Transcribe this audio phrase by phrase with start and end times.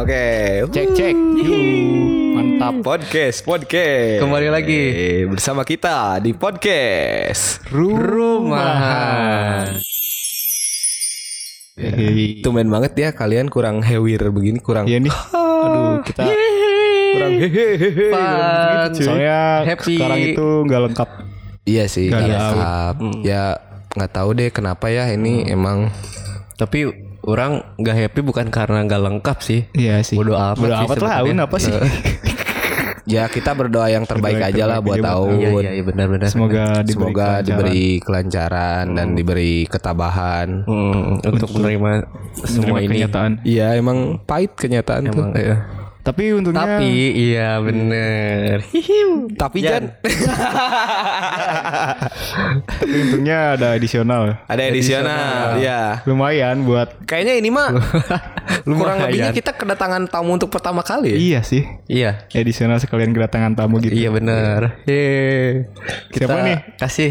[0.00, 1.16] Oke, Cek cek.
[2.32, 2.80] Mantap.
[2.80, 4.24] podcast, podcast.
[4.24, 4.82] Kembali lagi.
[4.96, 7.60] Eh, bersama kita di podcast.
[7.68, 9.20] Rumahan.
[11.94, 12.42] Hehehe.
[12.44, 15.12] Tumben banget ya kalian kurang hewir begini, kurang Iya nih.
[15.64, 16.22] Aduh, kita
[17.16, 18.08] kurang hehehe.
[18.10, 18.90] fun.
[18.96, 19.94] Soalnya Happy.
[19.96, 21.08] sekarang itu nggak lengkap.
[21.68, 22.94] Iya sih, Nggak ada lengkap.
[23.26, 23.42] Ya
[23.90, 25.90] nggak tahu deh kenapa ya ini emang
[26.54, 26.86] Tapi
[27.24, 29.64] orang nggak happy bukan karena nggak lengkap sih.
[29.72, 30.16] Iya sih.
[30.16, 31.72] Bodo amat Bodo amat lah, apa sih?
[33.10, 35.24] ya kita berdoa yang terbaik Berdoa yang aja lah terbaik buat aja buat tahu.
[35.34, 36.28] Iya iya iya benar-benar.
[36.30, 37.44] Semoga diberi Semoga kelancaran.
[37.44, 40.48] diberi kelancaran dan diberi ketabahan.
[40.64, 41.90] Hmm, untuk menerima
[42.38, 42.92] semua Menerima ini.
[42.94, 43.32] kenyataan.
[43.42, 45.42] Iya emang pahit kenyataan Emang tuh.
[45.42, 45.56] iya.
[46.00, 48.64] Tapi untungnya Tapi iya bener.
[48.72, 49.28] Hihiu.
[49.36, 49.92] Tapi Jan.
[52.64, 54.40] Tapi untungnya ada adisional.
[54.48, 56.00] ada edisional, ya.
[56.08, 57.68] Lumayan buat Kayaknya ini mah
[58.64, 61.18] kurang lebihnya kita kedatangan tamu untuk pertama kali ya.
[61.20, 61.68] iya sih.
[61.84, 62.24] Iya.
[62.32, 63.92] Adisional sekalian kedatangan tamu gitu.
[63.92, 64.80] Iya bener.
[64.88, 65.68] Hehe.
[66.16, 66.58] Kita Siapa nih?
[66.80, 67.10] Kasih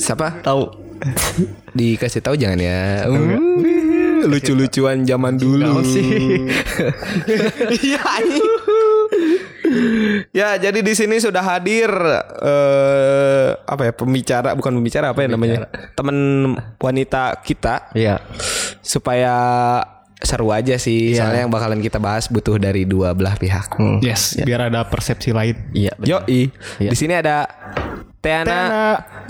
[0.00, 0.40] Siapa?
[0.40, 0.64] tahu.
[1.76, 3.04] Dikasih tahu jangan ya.
[3.08, 3.79] Uh,
[4.24, 5.80] lucu-lucuan zaman dulu.
[5.84, 6.08] sih.
[7.70, 8.02] Iya.
[10.34, 11.90] ya, jadi di sini sudah hadir
[12.42, 15.58] eh apa ya pembicara bukan pembicara apa ya namanya?
[15.94, 16.16] Teman
[16.76, 18.18] wanita kita Iya.
[18.82, 19.36] supaya
[20.20, 21.16] seru aja sih.
[21.16, 23.78] Soalnya yang bakalan kita bahas butuh dari dua belah pihak.
[24.04, 25.56] Yes, biar ada persepsi lain.
[25.72, 25.92] Iya.
[25.96, 26.08] bener.
[26.26, 26.40] Yoi.
[26.82, 27.46] Di sini ada
[28.20, 28.52] Teana.
[28.52, 28.72] Tena,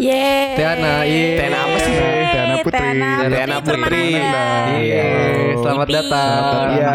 [0.03, 0.59] Yeay.
[0.59, 1.29] Tiana, iya.
[1.39, 1.95] Tiana apa sih?
[1.95, 2.91] Tiana Putri.
[3.31, 4.07] Tiana Putri.
[4.83, 5.07] Iya.
[5.63, 5.99] Selamat Yippee.
[6.11, 6.67] datang.
[6.75, 6.91] Iya,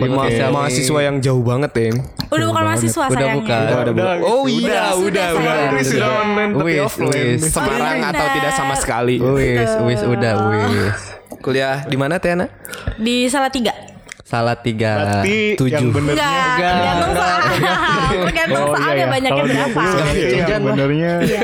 [0.00, 0.52] kami.
[0.56, 1.88] mahasiswa yang jauh banget ya.
[2.32, 3.36] Udah bukan mahasiswa Udah sayangnya.
[3.44, 3.60] bukan.
[3.60, 5.58] Oh, ada Udah, bu- oh iya, udah, udah.
[5.76, 8.00] Wis, sudah online tapi Wis, offline.
[8.00, 9.16] Oh, atau tidak sama sekali.
[9.20, 10.96] Wis, wis udah wis.
[11.44, 12.48] Kuliah di mana Tiana?
[12.96, 13.93] Di salah tiga.
[14.24, 15.20] Salah tiga.
[15.20, 15.68] Berarti Tujuh.
[15.68, 17.38] yang benernya Enggak, tergantung soal.
[18.24, 19.06] tergantung Oh, iya, soalnya iya.
[19.12, 19.82] banyaknya berapa.
[19.84, 21.40] 20 berarti Jangan yang benernya Iya.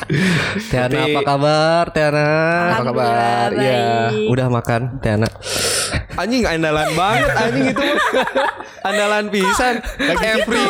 [0.72, 1.82] Tiana apa kabar?
[1.92, 2.28] Tiana.
[2.72, 3.48] Apa kabar?
[3.54, 3.80] Ya.
[4.26, 5.28] Udah makan Tiana.
[6.18, 7.88] Anjing andalan banget anjing itu.
[8.82, 9.74] Andalan pisan.
[10.18, 10.64] Every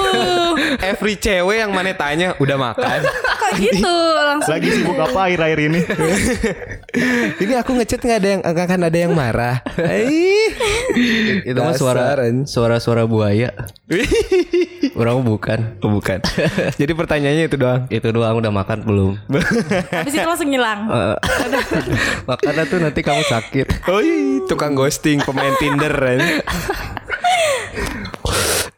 [0.82, 2.98] every cewek yang mana tanya udah makan.
[3.06, 4.52] Kok gitu langsung.
[4.52, 5.80] Lagi sibuk apa akhir-akhir ini?
[7.42, 9.56] Ini aku ngechat nggak ada yang akan ada yang marah.
[11.44, 13.52] Itu mah suara suara-suara buaya.
[14.98, 15.78] Orang bukan.
[15.78, 16.18] Oh, bukan.
[16.74, 17.86] Jadi pertanyaannya itu doang.
[17.86, 19.12] Itu doang udah makan belum?
[19.94, 20.90] Habis itu langsung ngilang.
[22.28, 23.66] Makanya tuh nanti kamu sakit.
[23.86, 26.20] Oh iya, tukang ghosting pemain Tinder kan.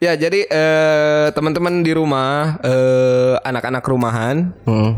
[0.00, 4.96] ya jadi eh, teman-teman di rumah eh, anak-anak rumahan Hmm.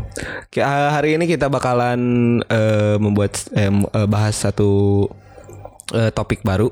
[0.63, 1.99] hari ini kita bakalan
[2.47, 5.03] eh, membuat eh, eh, bahas satu
[5.91, 6.71] eh, topik baru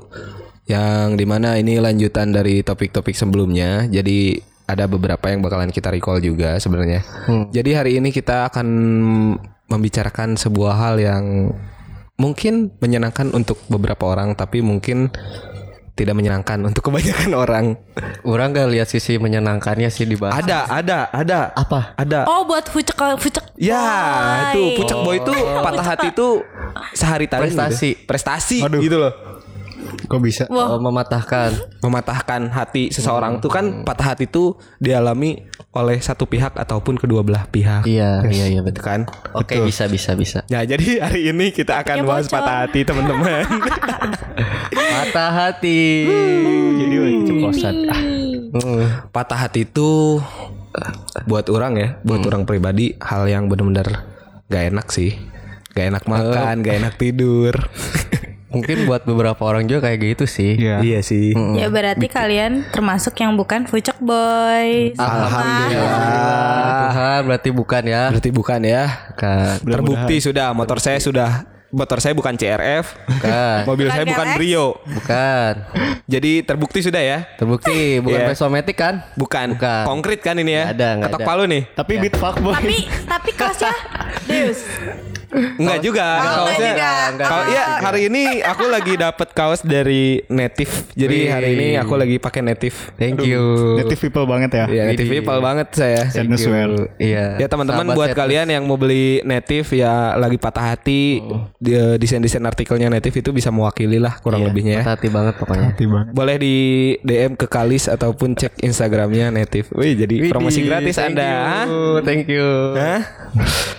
[0.70, 4.38] yang di mana ini lanjutan dari topik-topik sebelumnya jadi
[4.70, 7.02] ada beberapa yang bakalan kita recall juga sebenarnya
[7.50, 8.66] jadi hari ini kita akan
[9.66, 11.50] membicarakan sebuah hal yang
[12.20, 15.10] mungkin menyenangkan untuk beberapa orang tapi mungkin
[15.92, 17.66] tidak menyenangkan untuk kebanyakan orang
[18.22, 20.40] Orang gak lihat sisi menyenangkannya sih dibahas.
[20.40, 21.92] ada ada ada Apa?
[21.98, 23.44] ada Oh buat fucek fucek.
[23.58, 24.46] Ya, boy.
[24.46, 26.28] itu pucak boy itu patah hati itu
[26.94, 27.90] sehari tari Prestasi.
[28.06, 28.80] Prestasi Aduh.
[28.80, 29.12] gitu loh.
[30.02, 30.44] Kok bisa?
[30.46, 31.52] Oh, mematahkan.
[31.80, 37.46] Mematahkan hati seseorang tuh kan patah hati itu dialami oleh satu pihak ataupun kedua belah
[37.46, 37.84] pihak.
[37.84, 38.84] Iya, iya, iya Gitu betul.
[38.84, 39.00] kan?
[39.32, 40.38] Oke, bisa, bisa, bisa.
[40.46, 42.36] Ya, jadi hari ini kita akan Ya, bahas bocor.
[42.38, 43.44] patah hati teman-teman.
[44.72, 45.80] Patah hati.
[46.76, 47.74] Jadi wah, keceplosan.
[47.86, 48.00] Ah,
[48.52, 48.84] Hmm.
[49.08, 50.20] patah hati itu
[51.24, 54.04] buat orang ya, buat orang pribadi hal yang benar-benar
[54.46, 55.16] gak enak sih.
[55.72, 57.56] Gak enak makan, gak enak tidur.
[58.52, 60.54] Mungkin buat beberapa orang juga kayak gitu sih.
[60.54, 60.78] Iya.
[60.80, 61.32] iya sih.
[61.56, 64.92] Ya berarti kalian termasuk yang bukan fucek boy.
[64.94, 66.92] Alhamdulillah.
[66.92, 68.02] Tuhan berarti bukan ya.
[68.12, 68.84] Berarti bukan ya.
[69.10, 69.54] Bukan.
[69.64, 71.30] Terbukti sudah motor saya sudah
[71.72, 72.92] motor saya bukan CRF.
[73.08, 73.58] Bukan.
[73.70, 74.36] Mobil Bukan saya bukan GLX?
[74.36, 74.66] Brio.
[74.84, 75.52] Bukan.
[76.04, 77.18] Jadi terbukti sudah ya.
[77.34, 78.28] Terbukti bukan Iya.
[78.28, 78.94] Pesomatic kan?
[79.16, 79.56] Bukan.
[79.56, 79.82] Bukan.
[79.88, 80.76] Konkret kan ini ya.
[80.76, 81.28] Ada, nggak Ketok ada.
[81.28, 81.62] palu nih.
[81.72, 82.52] Tapi beat fuckboy.
[82.52, 82.76] Tapi
[83.08, 83.72] tapi kelasnya
[84.28, 84.60] Deus.
[85.32, 86.06] Enggak juga.
[86.06, 86.72] Oh, enggak kaosnya.
[86.72, 86.90] juga.
[87.24, 90.72] Kalau iya hari ini aku lagi dapat kaos dari Native.
[90.92, 92.76] Jadi hari ini aku lagi pakai Native.
[92.94, 93.42] Thank you.
[93.76, 94.64] Native people banget ya.
[94.68, 96.04] Ya Native people banget saya.
[96.06, 96.70] Sadness wear.
[96.96, 97.38] Iya.
[97.38, 98.20] Ya teman-teman buat Sadness.
[98.20, 101.24] kalian yang mau beli Native ya lagi patah hati,
[101.56, 104.84] dia desain-desain artikelnya Native itu bisa mewakili lah kurang Iya, lebihnya ya.
[104.84, 105.68] Hati banget pokoknya.
[105.70, 106.12] Hati banget.
[106.12, 106.54] Boleh di
[107.00, 109.72] DM ke Kalis ataupun cek Instagramnya Native.
[109.72, 111.30] Wih jadi promosi Widih, gratis thank Anda.
[111.64, 112.48] you, Thank you.
[112.74, 113.00] Hah?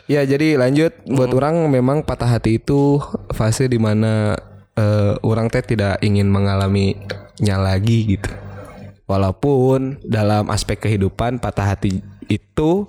[0.04, 3.04] Ya jadi lanjut buat orang memang patah hati itu
[3.36, 4.40] fase di mana
[4.80, 8.32] eh, orang teh tidak ingin mengalaminya lagi gitu.
[9.04, 12.00] Walaupun dalam aspek kehidupan patah hati
[12.32, 12.88] itu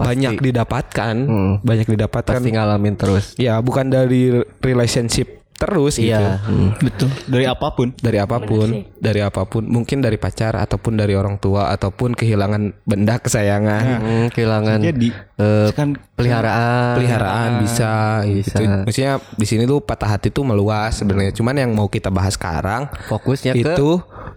[0.00, 1.16] banyak didapatkan,
[1.60, 2.40] banyak didapatkan.
[2.40, 3.36] Pasti ngalamin terus.
[3.36, 4.32] Ya bukan dari
[4.64, 6.12] relationship terus gitu.
[6.12, 6.36] Iya.
[6.44, 6.76] Hmm.
[6.76, 7.08] Betul.
[7.26, 7.88] Dari apa pun.
[7.96, 8.68] Dari apa pun,
[9.00, 13.84] dari apa pun, mungkin dari pacar ataupun dari orang tua ataupun kehilangan benda kesayangan.
[13.98, 15.08] Hmm, kehilangan Jadi
[15.40, 17.00] eh, kan peliharaan.
[17.00, 18.56] peliharaan bisa, Bisa.
[18.60, 18.76] gitu.
[18.84, 21.32] Maksudnya di sini tuh patah hati tuh meluas sebenarnya.
[21.32, 23.90] Cuman yang mau kita bahas sekarang Fokusnya ke itu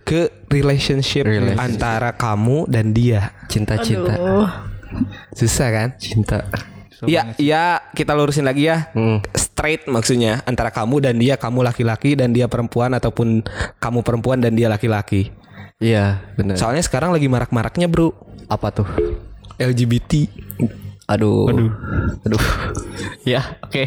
[0.08, 1.60] ke relationship, Relationship.
[1.60, 3.36] antara kamu dan dia.
[3.52, 4.16] cinta-cinta.
[5.36, 5.88] Susah kan?
[6.02, 6.48] Cinta.
[7.08, 7.64] Iya, iya
[7.96, 8.92] kita lurusin lagi ya.
[8.92, 9.24] Hmm.
[9.32, 13.46] Straight maksudnya antara kamu dan dia, kamu laki-laki dan dia perempuan ataupun
[13.80, 15.32] kamu perempuan dan dia laki-laki.
[15.80, 16.60] Iya, benar.
[16.60, 18.12] Soalnya sekarang lagi marak-maraknya, Bro.
[18.52, 18.88] Apa tuh?
[19.56, 20.28] LGBT.
[21.10, 21.48] Aduh.
[22.28, 22.44] Aduh.
[23.32, 23.84] ya, oke.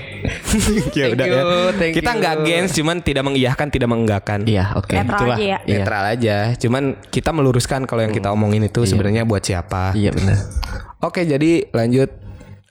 [0.98, 1.90] ya udah you, ya.
[1.92, 4.40] Kita nggak gens, cuman tidak mengiyahkan, tidak menggakkan.
[4.48, 4.90] Iya, oke.
[4.90, 5.58] Netral aja ya.
[5.68, 5.76] Iya.
[5.84, 6.36] Netral aja.
[6.56, 9.92] Cuman kita meluruskan kalau yang kita omongin itu sebenarnya buat siapa.
[9.92, 10.40] Iya benar.
[11.04, 12.10] Oke, jadi lanjut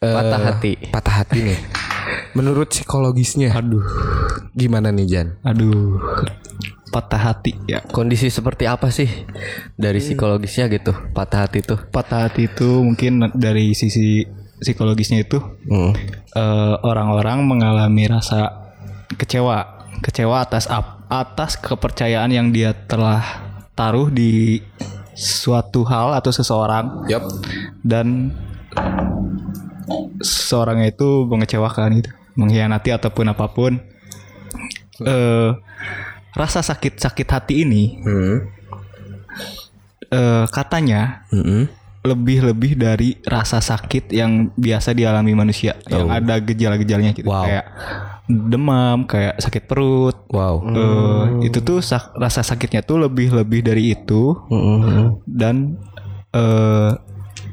[0.01, 0.71] eh, Patah hati.
[0.89, 1.59] Patah hati nih.
[2.38, 3.86] Menurut psikologisnya, aduh.
[4.51, 5.27] gimana nih Jan?
[5.45, 6.01] Aduh.
[6.89, 7.86] Patah hati ya.
[7.86, 9.07] Kondisi seperti apa sih
[9.77, 10.92] dari psikologisnya gitu?
[11.13, 11.77] Patah hati tuh.
[11.88, 14.25] Patah hati itu mungkin dari sisi
[14.57, 15.38] psikologisnya itu
[15.69, 15.94] Hmm.
[16.33, 18.74] eh, orang-orang mengalami rasa
[19.15, 23.21] kecewa, kecewa atas ap- atas kepercayaan yang dia telah
[23.71, 24.59] taruh di
[25.13, 27.24] suatu hal atau seseorang Yup.
[27.83, 28.33] dan
[30.17, 33.79] seseorang itu mengecewakan gitu, mengkhianati ataupun apa pun.
[34.99, 35.49] Eh
[36.31, 38.47] rasa sakit-sakit hati ini Hmm.
[40.07, 41.67] eh, katanya Mm-mm.
[42.01, 47.45] lebih-lebih dari rasa sakit yang biasa dialami manusia yang ada gejala-gejalanya gitu Wow.
[47.45, 47.65] kayak
[48.27, 50.55] demam kayak sakit perut Wow.
[50.67, 54.33] Eh, itu tuh sak- rasa sakitnya tuh lebih-lebih dari itu
[55.27, 55.75] dan
[56.31, 56.91] eh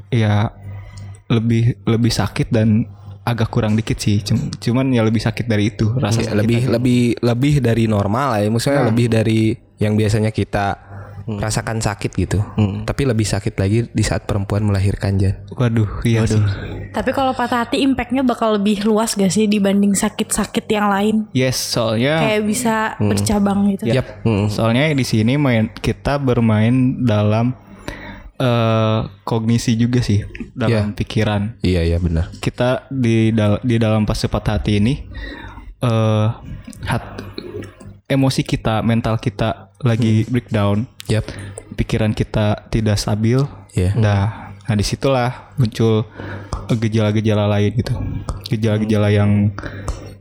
[0.08, 0.54] ya
[1.28, 2.88] lebih lebih sakit dan
[3.22, 6.60] agak kurang dikit sih Cum- cuman ya lebih sakit dari itu rasa Ya, sakit lebih
[6.66, 8.48] lebih lebih dari normal ya.
[8.48, 9.40] Maksudnya lebih dari
[9.76, 10.88] yang biasanya kita
[11.28, 12.40] rasakan sakit gitu.
[12.82, 15.44] Tapi lebih sakit lagi di saat perempuan melahirkan Jan.
[15.50, 16.40] waduh iya sih
[16.88, 21.16] Tapi kalau patah hati impactnya bakal lebih luas gak sih dibanding sakit-sakit yang lain?
[21.30, 23.84] yes soalnya Kayak bisa bercabang gitu.
[23.86, 24.24] Yap.
[24.48, 27.52] Soalnya di sini main kita bermain dalam
[28.38, 30.22] eh kognisi juga sih
[30.54, 31.58] dalam pikiran.
[31.60, 32.30] Iya iya benar.
[32.38, 34.94] Kita di dal- di dalam fase patah hati ini
[35.78, 36.26] eh
[36.86, 37.22] hat-
[38.08, 41.28] emosi kita, mental kita lagi breakdown, Yap.
[41.76, 43.38] pikiran kita tidak stabil.
[43.76, 43.92] Iya.
[43.94, 44.22] Nah,
[44.64, 46.08] nah di situlah muncul
[46.72, 47.92] gejala-gejala lain gitu.
[48.48, 49.52] Gejala-gejala yang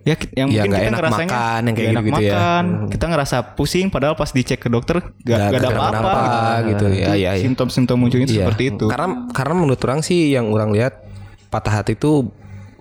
[0.08, 2.32] ya yang Ya, mungkin kita enak makan, yang kayak nggak enak gitu-gitu ya.
[2.32, 2.64] makan.
[2.88, 6.86] Kita ngerasa pusing padahal pas dicek ke dokter gak, gak ada apa-apa kenapa-napa gitu.
[6.96, 7.44] Ya, ya, ya.
[7.44, 8.48] Simptom-simptom munculnya Iya.
[8.48, 8.86] seperti itu.
[8.88, 11.04] Karena karena menurut orang sih yang orang lihat
[11.48, 12.32] patah hati itu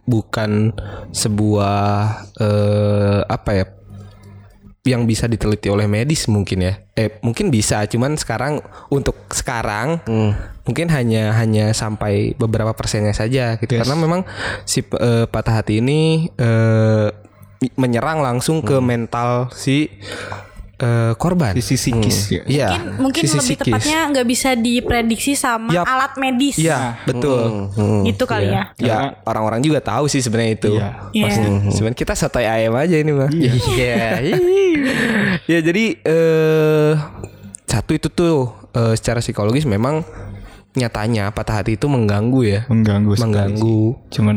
[0.02, 0.70] bukan
[1.10, 1.78] sebuah
[2.38, 3.64] eh, apa ya
[4.86, 6.74] yang bisa diteliti oleh medis mungkin ya.
[6.94, 10.00] Eh mungkin bisa, cuman sekarang untuk sekarang
[10.62, 13.76] mungkin hanya hanya sampai beberapa persennya saja gitu.
[13.76, 14.22] Karena memang
[14.62, 17.08] si eh, patah hati ini eh,
[17.74, 19.90] menyerang langsung ke mental si
[20.76, 21.52] eh, korban.
[21.56, 22.42] Sisi psikis ya.
[22.44, 22.68] Iya.
[22.76, 23.64] Mungkin mungkin sisi lebih psikis.
[23.72, 25.84] tepatnya nggak bisa diprediksi sama Yap.
[25.88, 26.56] alat medis.
[26.60, 27.72] Iya, betul.
[28.04, 28.62] Itu kali ya.
[28.76, 30.70] Ya orang-orang juga tahu sih sebenarnya itu.
[30.76, 30.90] Iya.
[31.12, 31.72] Iya.
[31.72, 33.30] Cuman kita sotoy ayam aja ini mah.
[33.32, 34.20] Iya.
[35.50, 36.92] ya jadi eh
[37.66, 40.04] satu itu tuh eh, secara psikologis memang
[40.76, 42.60] nyatanya patah hati itu mengganggu ya.
[42.68, 43.96] Mengganggu Mengganggu.
[43.96, 44.20] sih.
[44.20, 44.36] Cuman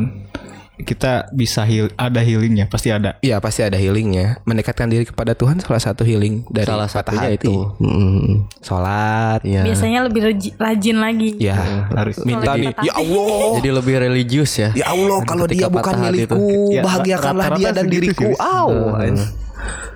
[0.80, 3.20] kita bisa heal ada healingnya pasti ada.
[3.20, 4.40] Iya pasti ada healingnya.
[4.48, 7.48] Mendekatkan diri kepada Tuhan salah satu healing dari Salah patah satunya hati.
[7.48, 7.56] itu.
[7.84, 8.32] Mm.
[8.64, 9.40] Sholat.
[9.44, 9.62] Iya.
[9.68, 10.22] Biasanya lebih
[10.56, 11.30] rajin lagi.
[11.40, 11.58] Ya
[11.92, 12.72] Harus minta nih.
[12.80, 12.94] Ya.
[12.96, 13.60] Allah.
[13.60, 14.70] Jadi lebih religius ya.
[14.72, 18.30] Ya Allah kalau dia bukan milikku, Ya, bahagiakanlah rata-rata dia dan segitu diriku.
[18.40, 18.70] Aw.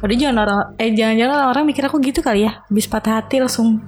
[0.04, 2.60] Waduh jangan orang eh jangan-jangan orang mikir aku gitu kali ya.
[2.68, 3.80] Habis patah hati langsung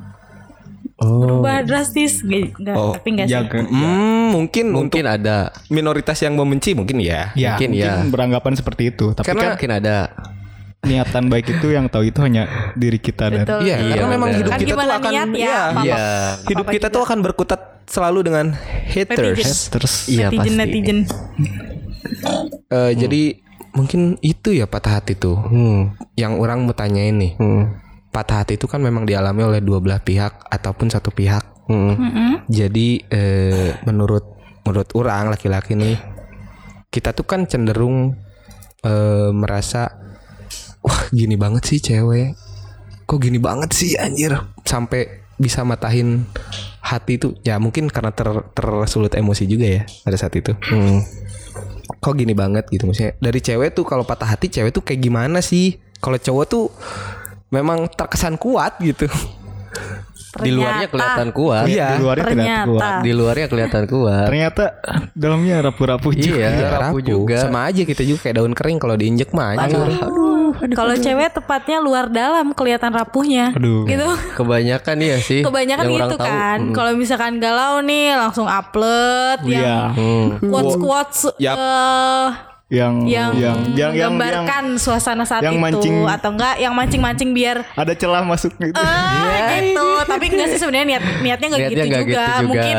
[0.97, 3.59] berubah drastis Nggak- nggak, Oh, tapi enggak sih Jaga.
[3.61, 5.37] Hmm, mungkin untuk Mungkin ada.
[5.67, 7.31] minoritas yang membenci mungkin ya.
[7.33, 7.93] Ya, Mungkin mungkin, ya.
[8.07, 9.11] beranggapan seperti itu.
[9.11, 9.97] Tapi Karena- kan Mungkin ada.
[10.81, 13.65] niatan baik itu yang tahu itu hanya diri kita dan Betul.
[13.65, 15.81] Iya, karena memang hidup Kan kita tuh akan niat ya, iya, Papa.
[15.81, 16.03] Iya.
[16.45, 16.93] hidup kita juga.
[16.93, 18.45] tuh akan berkutat selalu dengan
[18.85, 19.17] haters.
[19.33, 19.71] Netizen.
[19.73, 20.61] terus Iya netizen pasti.
[20.61, 20.99] netizen
[22.67, 23.21] Eh, Jadi
[23.73, 25.35] mungkin itu ya patah hati tuh.
[25.41, 25.97] Hmm.
[26.13, 26.73] Yang orang mau
[27.17, 27.33] nih.
[27.35, 27.63] Hmm.
[28.15, 31.67] Patah hati itu kan memang dialami oleh dua belah pihak ataupun satu pihak.
[31.67, 32.47] Hmm.
[32.47, 34.23] Jadi eh, menurut
[34.63, 35.99] menurut orang laki-laki nih
[36.87, 38.15] kita tuh kan cenderung
[38.87, 39.91] eh, merasa
[40.79, 42.39] wah gini banget sih cewek.
[43.03, 44.31] Kok gini banget sih anjir
[44.63, 46.23] sampai bisa matahin
[46.79, 50.55] hati itu ya mungkin karena ter tersulut emosi juga ya pada saat itu.
[50.71, 51.03] Hmm.
[51.99, 53.19] Kok gini banget gitu maksudnya.
[53.19, 55.83] Dari cewek tuh kalau patah hati cewek tuh kayak gimana sih?
[55.99, 56.71] Kalau cowok tuh
[57.47, 59.05] memang terkesan kuat gitu.
[60.35, 61.63] Di luarnya kelihatan kuat.
[61.65, 61.95] Iya.
[61.95, 62.67] di luarnya Ternyata.
[62.67, 62.93] kuat.
[62.99, 64.25] Di luarnya kelihatan kuat.
[64.25, 64.63] Ternyata
[65.15, 66.35] dalamnya rapuh-rapuh juga.
[66.35, 67.37] Iya, Iya, rapuh rapuh juga.
[67.39, 69.87] Sama aja kita juga kayak daun kering kalau diinjek mah hancur.
[70.71, 73.83] kalau cewek tepatnya luar dalam kelihatan rapuhnya Aduh.
[73.83, 75.39] gitu Kebanyakan iya sih.
[75.41, 76.23] kebanyakan yang gitu tahu.
[76.25, 76.71] kan Hmm.
[76.71, 79.59] kalau misalkan galau nih langsung upload Iya.
[79.59, 80.27] yang Hmm.
[80.41, 81.55] quotes quotes Yap.
[81.55, 81.63] Yang
[82.75, 87.31] yang yang yang yang, yang, menggambarkan suasana saat yang itu mancing- atau enggak yang mancing-mancing
[87.31, 88.75] biar ada celah masuk gitu.
[88.75, 92.11] ah gitu tapi enggak sih sebenarnya niat niatnya enggak Niatnya gitu, nggak juga.
[92.11, 92.47] gitu juga.
[92.51, 92.75] mungkin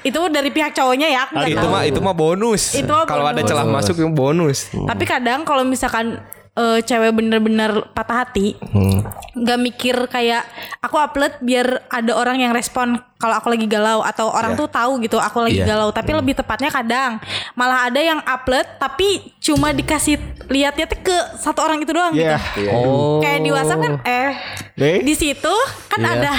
[0.00, 1.70] itu dari pihak cowoknya ya aku nggak itu tahu.
[1.70, 2.62] mah itu mah bonus.
[2.72, 3.50] Itu mah Kalau ada bonus.
[3.52, 4.58] celah masuk itu bonus.
[4.72, 6.16] tapi kadang kalau misalkan
[6.60, 9.00] eh, cewek bener-bener patah hati Hmm.
[9.32, 10.44] nggak mikir kayak
[10.78, 14.96] aku upload biar ada orang yang respon kalau aku lagi galau atau orang tuh tahu
[14.98, 15.68] gitu aku lagi Iya.
[15.68, 17.16] galau tapi lebih tepatnya kadang
[17.54, 22.36] malah ada yang upload tapi cuma dikasih lihatnya tuh ke satu orang itu doang Iya.
[22.54, 23.18] gitu Oh.
[23.20, 24.30] kayak di WhatsApp kan eh
[24.76, 24.98] Eh?
[25.00, 25.54] di situ
[25.86, 26.10] kan Iya.
[26.14, 26.32] ada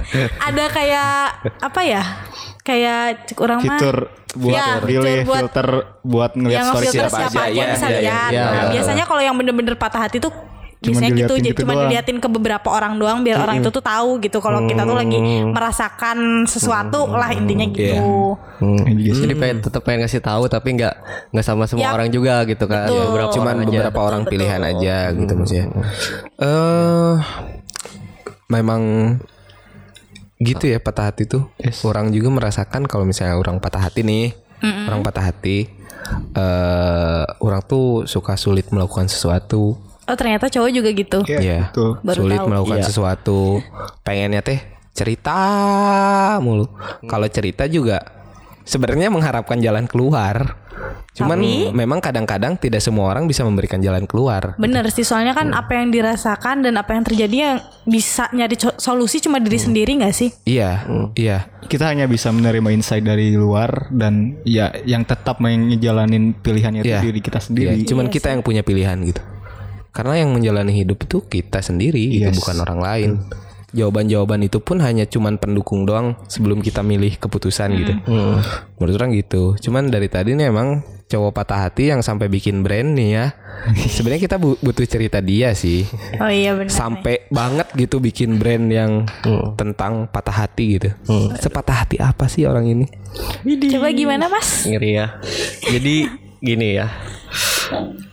[0.48, 1.12] ada kayak
[1.58, 2.02] apa ya
[2.66, 3.96] kayak cek orang mah Fitur
[4.36, 5.68] buat Ya, pilih fitur buat- filter
[6.02, 7.40] buat ngeliat yang story siapa siapa, aja.
[7.40, 8.30] aja Iya, bisa iya, lihat.
[8.30, 8.42] iya.
[8.42, 8.70] Nah, Iya.
[8.74, 10.34] biasanya kalau yang bener-bener patah hati tuh
[10.76, 13.80] Cuma biasanya gitu, jadi gitu cuma diliatin ke beberapa orang doang biar orang itu tuh
[13.80, 15.16] tahu gitu kalau kita tuh lagi
[15.48, 18.36] merasakan sesuatu lah intinya gitu.
[18.60, 18.84] Hmm.
[18.84, 19.22] Iya juga sih.
[19.24, 20.94] Jadi pengen tetap pengen ngasih tahu tapi nggak
[21.32, 21.96] nggak sama semua Yap.
[21.96, 22.86] orang juga gitu kan.
[22.86, 22.92] Betul.
[22.94, 23.70] Ya, beberapa Cuman orang aja.
[23.72, 25.66] beberapa orang pilihan aja gitu maksudnya.
[26.36, 27.14] Eh
[28.46, 28.82] memang
[30.36, 31.48] gitu ya patah hati tuh.
[31.82, 34.36] Orang juga merasakan kalau misalnya orang patah hati nih,
[34.86, 35.68] orang patah hati
[36.32, 39.74] eh orang tuh suka sulit melakukan sesuatu.
[40.06, 41.18] Oh ternyata cowok juga gitu.
[41.26, 41.60] Iya, Iya.
[41.68, 41.90] betul.
[42.00, 42.46] Baru sulit tahu.
[42.46, 42.86] melakukan Iya.
[42.86, 43.40] sesuatu.
[44.00, 44.60] Pengennya teh
[44.94, 45.36] cerita
[46.38, 46.70] mulu.
[47.04, 48.15] Kalau cerita juga
[48.66, 50.58] sebenarnya mengharapkan jalan keluar.
[51.16, 54.52] Cuman Tapi- memang kadang-kadang tidak semua orang bisa memberikan jalan keluar.
[54.60, 57.56] Bener sih soalnya kan apa yang dirasakan dan apa yang terjadi yang
[57.88, 60.28] bisa nyari solusi cuma diri sendiri nggak sih?
[60.44, 60.84] Iya,
[61.16, 61.48] iya.
[61.64, 67.00] Kita hanya bisa menerima insight dari luar dan ya yang tetap ngejalanin pilihannya itu Iya.
[67.00, 67.74] diri kita Iya, sendiri.
[67.88, 69.24] cuman kita yang punya pilihan gitu.
[69.96, 72.36] Karena yang menjalani hidup itu kita sendiri, gitu, Yes.
[72.36, 73.10] bukan orang lain.
[73.68, 77.92] Jawaban-jawaban itu pun hanya cuman pendukung doang sebelum kita milih keputusan gitu.
[78.76, 79.54] Menurut orang gitu.
[79.58, 83.26] Cuman dari tadi nih emang cowok patah hati yang sampai bikin brand nih ya.
[83.94, 85.86] Sebenarnya kita bu- butuh cerita dia sih.
[86.16, 86.70] Oh iya benar.
[86.70, 89.06] Sampai banget gitu bikin brand yang
[89.54, 90.90] tentang patah hati gitu.
[91.36, 92.86] Sepatah hati apa sih orang ini?
[93.68, 94.62] Coba gimana mas?
[94.64, 95.18] Ngeri ya.
[95.64, 95.96] Jadi
[96.38, 96.86] gini ya.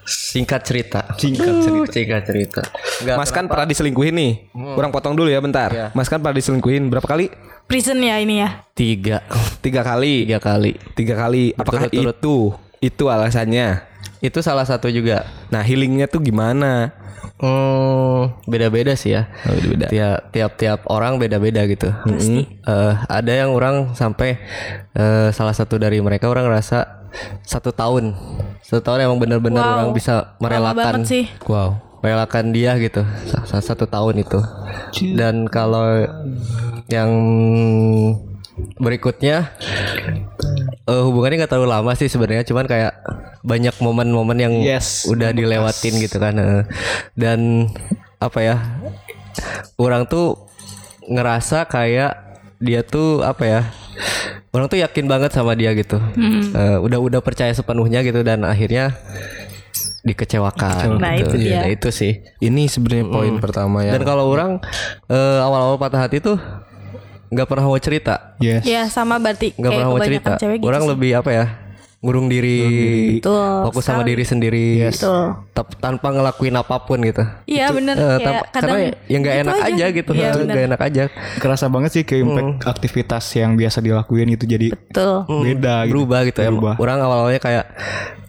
[0.03, 1.01] Singkat cerita.
[1.15, 1.89] Singkat cerita.
[1.94, 2.62] Singkat cerita.
[3.06, 4.34] Nggak Mas kan pernah diselingkuhin nih.
[4.51, 5.70] Kurang potong dulu ya bentar.
[5.70, 5.88] Iya.
[5.94, 7.30] Mas kan pernah diselingkuhin berapa kali?
[7.63, 8.65] Prison ya ini ya.
[8.75, 9.24] tiga.
[9.63, 10.27] Tiga kali.
[10.27, 10.72] Tiga kali.
[10.98, 11.44] Tiga kali.
[11.56, 12.18] Apakah Berturut-turut.
[12.20, 12.36] itu
[12.84, 13.93] itu alasannya?
[14.24, 15.27] Itu salah satu juga.
[15.51, 16.96] Nah healingnya tuh gimana?
[17.38, 19.27] Hmm, beda-beda sih ya.
[19.44, 19.92] Oh, beda-beda.
[19.92, 21.92] Tiap tiap-tiap orang beda-beda gitu.
[22.08, 24.39] Eh, ada yang orang sampai
[24.96, 27.03] eh, salah satu dari mereka orang ngerasa
[27.44, 28.15] satu tahun,
[28.63, 29.74] satu tahun emang bener-bener Wow.
[29.75, 31.27] orang bisa merelakan, sih.
[31.46, 31.77] Wow.
[32.00, 34.39] merelakan dia gitu, Sa- sa- satu tahun itu.
[35.13, 36.03] Dan kalau
[36.88, 37.12] yang
[38.75, 39.50] berikutnya
[40.83, 42.93] eh, hubungannya nggak terlalu lama sih sebenarnya, cuman kayak
[43.41, 46.63] banyak momen-momen yang Yes, udah dilewatin gitu kan eh.
[47.13, 47.67] dan
[48.17, 48.55] apa ya
[49.75, 50.48] orang tuh
[51.03, 52.15] ngerasa kayak
[52.57, 53.62] dia tuh apa ya
[54.50, 56.00] orang tuh yakin banget sama dia gitu
[56.53, 58.95] Eh, udah udah percaya sepenuhnya gitu dan akhirnya
[60.01, 61.36] dikecewakan Nah, gitu.
[61.36, 61.63] itu dia.
[61.63, 63.91] Nah, itu sih Ini sebenarnya poin pertama ya.
[63.91, 64.60] dan kalau orang
[65.07, 66.36] eh, awal-awal patah hati tuh
[67.34, 68.62] nggak pernah mau cerita Yes.
[68.63, 70.90] Ya sama berarti nggak pernah mau cerita cewek gitu orang sih.
[70.90, 71.46] lebih apa ya
[72.00, 72.60] ngurung diri,
[73.16, 74.12] Betul fokus sama sekali.
[74.12, 75.40] diri sendiri, Betul.
[75.50, 77.24] Tap- tanpa ngelakuin apa pun gitu.
[77.48, 78.75] Iya bener kayak tanpa- kadang karena
[79.08, 80.44] ya nggak gitu enak aja, gitu, Iya Eh, bener.
[80.46, 81.04] nggak enak aja.
[81.40, 85.24] Kerasa banget sih ke impact aktivitas yang biasa dilakuin itu jadi Betul.
[85.25, 85.92] beda gitu.
[85.96, 86.52] berubah gitu ya.
[86.52, 86.75] Berubah.
[86.75, 87.66] Orang awal-awalnya kayak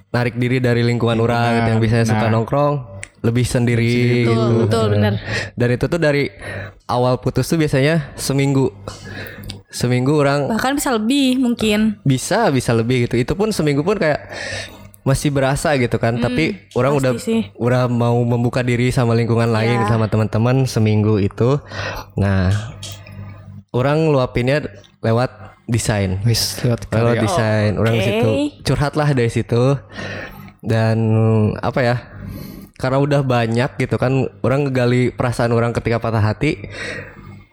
[0.08, 2.32] narik diri dari lingkungan orang gitu, yang biasanya suka Nah.
[2.32, 2.74] nongkrong
[3.24, 3.88] lebih sendiri
[4.22, 4.58] Betul, gitu.
[4.60, 5.14] betul, bener.
[5.56, 6.28] Dan itu tuh dari
[6.84, 8.68] awal putus tuh biasanya seminggu.
[9.66, 11.98] Seminggu orang Bahkan bisa lebih mungkin.
[12.04, 13.16] bisa bisa lebih gitu.
[13.16, 14.28] Itu pun seminggu pun kayak
[15.02, 16.14] masih berasa gitu kan.
[16.16, 17.40] Tapi orang udah Hmm, sih.
[17.56, 19.88] udah mau membuka diri sama lingkungan lain Iya.
[19.88, 21.58] sama teman-teman seminggu itu.
[22.14, 22.54] Nah,
[23.70, 24.62] orang luapinnya
[25.00, 25.32] lewat
[25.66, 26.20] desain.
[26.22, 28.06] Wis lewat Lewat desain, orang di oke.
[28.06, 28.30] situ
[28.62, 29.74] curhat lah dari situ.
[30.60, 30.96] Dan
[31.58, 31.96] apa ya?
[32.84, 36.68] Karena udah banyak gitu kan, orang ngegali perasaan orang ketika patah hati.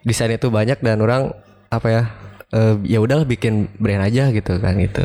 [0.04, 1.32] Desain itu banyak dan orang
[1.72, 2.04] apa ya?
[2.52, 5.04] eh, ya udahlah bikin brand aja gitu kan gitu.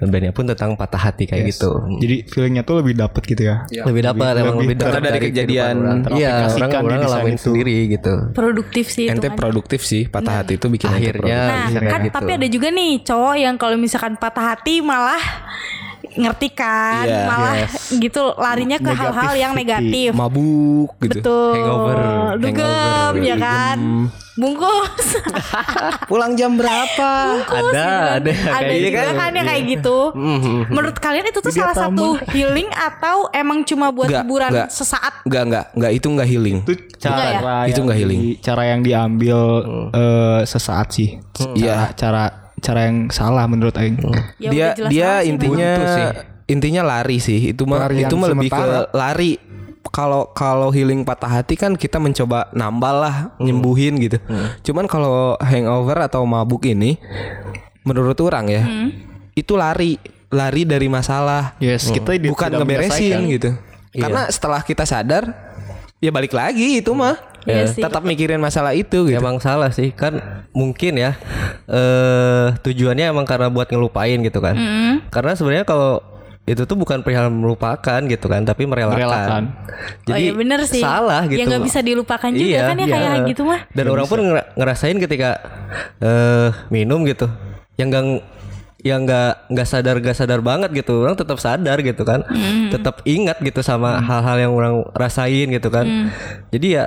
[0.00, 1.70] Dan brandnya pun tentang patah hati kayak gitu.
[1.98, 3.66] Jadi feelingnya tuh lebih dapet gitu ya.
[3.68, 5.98] Lebih dapat emang lebih dapat Karena dari kejadian orang.
[6.14, 7.44] Iya, orang di orang desain ngalamin itu.
[7.44, 8.12] sendiri gitu.
[8.32, 9.38] Produktif sih ente hitungannya.
[9.38, 11.40] produktif sih patah hati itu bikin Akhirnya.
[11.50, 12.14] Nah, kan gitu.
[12.14, 15.22] tapi ada juga nih cowok yang kalau misalkan patah hati malah
[16.14, 17.54] ngerti kan, Iya, malah
[17.92, 20.10] gitu larinya ke hal-hal yang negatif.
[20.10, 21.54] mabuk gitu Betul.
[21.56, 21.98] Hangover,
[22.36, 23.78] Dugem hangover, ya kan.
[24.34, 25.06] Bungkus.
[26.10, 29.14] pulang jam berapa Ada, ada ada kayak juga gitu.
[29.14, 29.98] kan yang kayak gitu.
[30.68, 34.68] Menurut kalian itu tuh salah satu healing atau emang cuma buat Enggak, hiburan enggak.
[34.70, 35.22] sesaat?
[35.22, 37.40] Enggak enggak enggak itu enggak healing Itu cara Enggak ya?
[37.64, 38.20] Itu nggak healing.
[38.20, 39.38] di- cara yang diambil
[39.92, 41.08] eh, sesaat sih.
[41.54, 41.94] Iya.
[41.94, 42.22] Cara, cara
[42.64, 44.00] cara yang salah menurut aing.
[44.40, 46.06] Ya dia dia intinya sih.
[46.46, 47.52] intinya lari sih.
[47.52, 49.32] Itu mah itu mah lebih ke lari.
[49.86, 54.16] Kalau kalau healing patah hati kan kita mencoba nambal lah nyembuhin gitu.
[54.64, 56.96] Cuman kalau hangover atau mabuk ini
[57.82, 58.64] menurut orang ya
[59.34, 60.00] itu lari.
[60.34, 61.54] Lari dari masalah.
[61.62, 63.54] Yes, kita di- bukan ngeberesin gitu.
[63.94, 65.30] Karena setelah kita sadar
[66.04, 67.80] ya balik lagi itu mah sih.
[67.80, 71.16] tetap mikirin masalah itu gitu Emang salah sih kan mungkin ya
[71.64, 74.56] eh tujuannya emang karena buat ngelupain gitu kan.
[75.08, 76.00] Karena sebenarnya kalau
[76.44, 79.00] itu tuh bukan perihal melupakan gitu kan, tapi merelakan.
[79.00, 79.42] Merelakan.
[80.12, 80.84] oh iya bener sih.
[80.84, 81.40] salah gitu.
[81.40, 82.92] Ya nggak bisa dilupakan juga Iya, kan ya iya.
[83.00, 83.60] kayak gitu mah.
[83.72, 85.40] Dan orang pun ngera- ngerasain ketika
[86.04, 87.32] eh minum gitu,
[87.80, 88.04] yang gak
[88.84, 91.02] yang nggak nggak sadar nggak sadar banget gitu.
[91.02, 92.20] Orang tetap sadar gitu kan.
[92.68, 96.12] Tetap ingat gitu sama hal-hal yang orang rasain gitu kan.
[96.52, 96.86] Jadi ya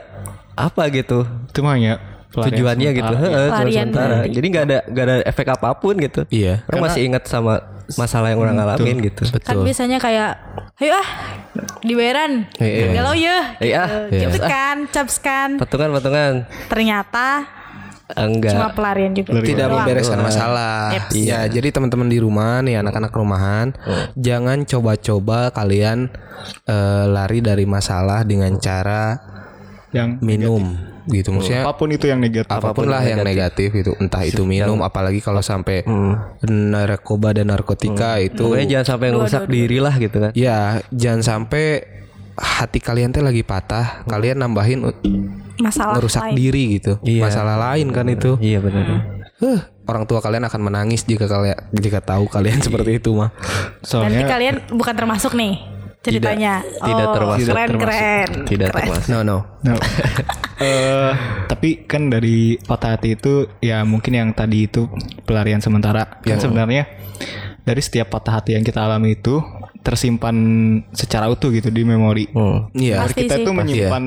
[0.54, 1.26] apa gitu?
[1.50, 3.14] Itu mah ya tujuannya gitu.
[3.18, 3.34] sementara.
[3.34, 4.18] Heeh, cuma Pelarian sementara.
[4.30, 6.22] jadi nggak ada nggak ada efek apa pun gitu.
[6.30, 6.62] Iya.
[6.70, 7.66] orang masih ingat sama
[7.98, 9.26] masalah yang orang alamin gitu.
[9.42, 10.38] Kan biasanya kayak
[10.78, 11.10] ayo ah
[11.82, 12.46] dibayaran.
[12.62, 12.94] Iya.
[12.94, 13.40] Galau ya.
[13.58, 13.84] Iya.
[14.12, 14.38] Gitu.
[14.44, 15.58] Kan, caps kan.
[15.58, 16.46] patungan patungan.
[16.70, 17.48] Ternyata
[18.16, 18.54] enggak.
[18.56, 19.44] Cuma pelarian juga.
[19.44, 19.84] tidak Doang.
[19.84, 20.96] membereskan masalah.
[21.12, 23.68] Ya, jadi teman-teman di rumah nih anak-anak rumahan,
[24.16, 26.08] jangan coba-coba kalian
[26.70, 29.20] eh, lari dari masalah dengan cara
[29.92, 30.76] yang minum
[31.08, 31.32] gitu.
[31.32, 32.52] Maksudnya apa pun itu yang negatif.
[32.52, 33.72] apa pun lah yang negatif.
[33.72, 35.84] itu, entah itu minum apalagi kalau sampai
[36.48, 40.32] narkoba dan narkotika itu pokoknya jangan sampai ngerusak diri lah gitu kan.
[40.36, 41.98] Ya jangan sampai
[42.38, 44.86] hati kalian teh lagi patah, kalian nambahin
[45.58, 46.36] Masalah ngerusak lain.
[46.38, 47.02] diri gitu.
[47.18, 48.38] Masalah lain kan itu.
[48.40, 53.14] iya benar Huh, orang tua kalian akan menangis jika kalian jika tahu kalian seperti itu
[53.14, 53.30] mah.
[53.86, 55.62] Soalnya kalian bukan termasuk nih
[56.02, 56.66] ceritanya.
[56.82, 57.54] tidak oh, termasuk.
[57.54, 58.30] Keren Tidak keren.
[58.50, 58.86] tidak Keren.
[58.90, 59.38] termasuk No no.
[59.62, 59.76] No.
[60.58, 61.14] Eh,
[61.46, 64.90] tapi kan dari patah hati itu ya mungkin yang tadi itu
[65.22, 66.18] pelarian sementara.
[66.26, 66.90] Kan sebenarnya
[67.62, 69.38] dari setiap patah hati yang kita alami itu
[69.88, 70.36] tersimpan
[70.92, 72.28] secara utuh gitu di memori.
[72.30, 72.68] Hmm.
[72.76, 73.08] Iya.
[73.08, 73.46] Pasti kita sih.
[73.48, 74.04] tuh menyimpan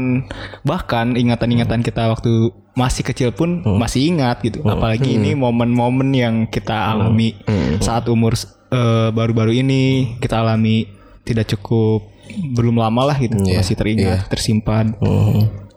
[0.60, 4.60] bahkan ingatan-ingatan kita waktu masih kecil pun masih ingat gitu.
[4.62, 7.32] Apalagi ini momen-momen yang kita alami
[7.80, 8.36] saat umur
[8.70, 9.80] eh, baru-baru ini
[10.16, 10.84] kita alami
[11.24, 14.92] tidak cukup belum lama lah gitu masih teringat tersimpan.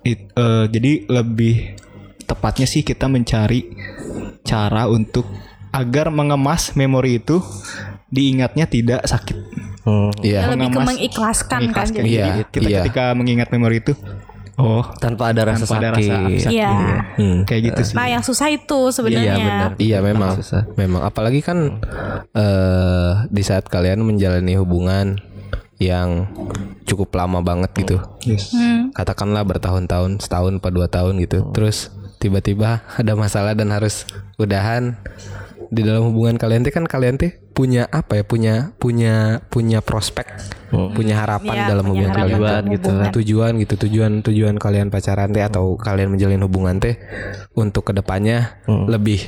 [0.03, 1.79] It- eh, jadi lebih
[2.23, 3.71] tepatnya sih kita mencari
[4.43, 5.23] cara untuk
[5.71, 7.39] agar mengemas memori itu
[8.07, 9.37] diingatnya tidak sakit.
[9.83, 10.09] Hmm.
[10.23, 10.47] Iya.
[10.47, 11.95] Lebih ke Mengemas- mengikhlaskan kan mengikhlaskan.
[11.99, 12.09] jadi.
[12.09, 12.25] Iya.
[12.47, 12.79] Kita iya.
[12.83, 13.93] ketika mengingat memori itu,
[14.55, 16.51] oh tanpa ada rasa tanpa ada sakit rasa sakit.
[16.55, 16.71] Iya.
[17.19, 17.39] Hmm.
[17.43, 17.95] Kayak gitu sih.
[17.99, 19.35] Nah, yang susah itu sebenarnya.
[19.35, 19.69] Iya, benar.
[19.75, 20.63] Iya memang, Susah.
[20.79, 21.01] memang.
[21.03, 21.83] Apalagi kan
[22.31, 25.19] eh di saat kalian menjalani hubungan
[25.81, 26.31] yang
[26.87, 27.97] cukup lama banget gitu.
[28.23, 28.55] Yes.
[28.95, 31.51] Katakanlah bertahun-tahun, setahun, apa dua tahun gitu.
[31.51, 31.91] Terus
[32.23, 34.07] tiba-tiba ada masalah dan harus
[34.39, 34.95] udahan
[35.73, 39.15] di dalam hubungan kalian teh kan kalian teh punya apa ya punya punya
[39.47, 40.25] punya prospek
[40.73, 42.41] punya harapan Iya, dalam punya hubungan harapan kalian.
[42.49, 43.11] dalam gitu hubungan.
[43.13, 46.97] tujuan gitu tujuan tujuan kalian pacaran teh atau kalian menjalin hubungan teh
[47.53, 49.21] untuk ke depannya lebih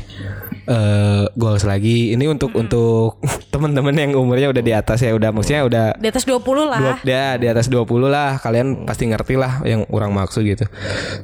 [0.66, 2.18] eh goals lagi.
[2.18, 3.22] Ini untuk untuk
[3.54, 6.80] teman-teman yang umurnya udah di atas ya udah maksudnya udah Di atas 20 lah.
[6.82, 8.42] dua, ya di atas 20 lah.
[8.42, 10.66] Kalian pasti ngerti lah yang orang maksud gitu.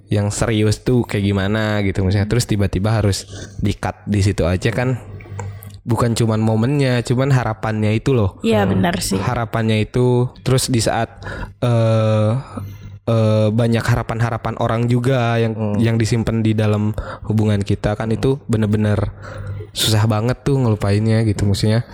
[0.08, 3.26] Yang serius tuh kayak gimana gitu misalnya terus tiba-tiba harus
[3.58, 5.02] di cut di situ aja kan
[5.82, 8.38] bukan cuman momennya cuman harapannya itu loh.
[8.46, 9.17] Iya benar sih.
[9.17, 11.26] harapannya itu terus di saat
[11.62, 12.32] eh
[13.10, 16.94] eh, banyak harapan-harapan orang juga yang yang disimpan di dalam
[17.26, 19.13] hubungan kita kan itu bener-bener
[19.74, 21.50] susah banget tuh ngelupainnya gitu.
[21.50, 21.88] Maksudnya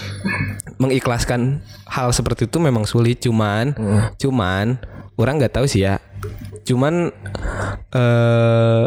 [0.78, 3.72] mengikhlaskan hal seperti itu memang sulit cuman
[4.20, 4.84] cuman
[5.16, 6.04] orang nggak tahu sih ya.
[6.68, 7.16] Cuman
[7.96, 8.86] eh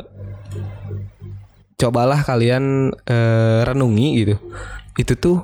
[1.81, 4.37] cobalah kalian eh, renungi gitu
[5.01, 5.41] itu tuh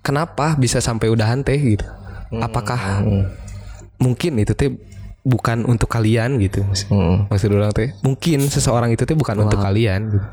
[0.00, 1.86] kenapa bisa sampai udahan teh gitu?
[2.34, 3.00] Apakah
[3.96, 4.70] mungkin itu teh
[5.22, 6.60] bukan untuk kalian gitu?
[6.62, 6.88] Maksud,
[7.28, 10.26] maksud orang teh mungkin seseorang itu teh bukan untuk kalian gitu.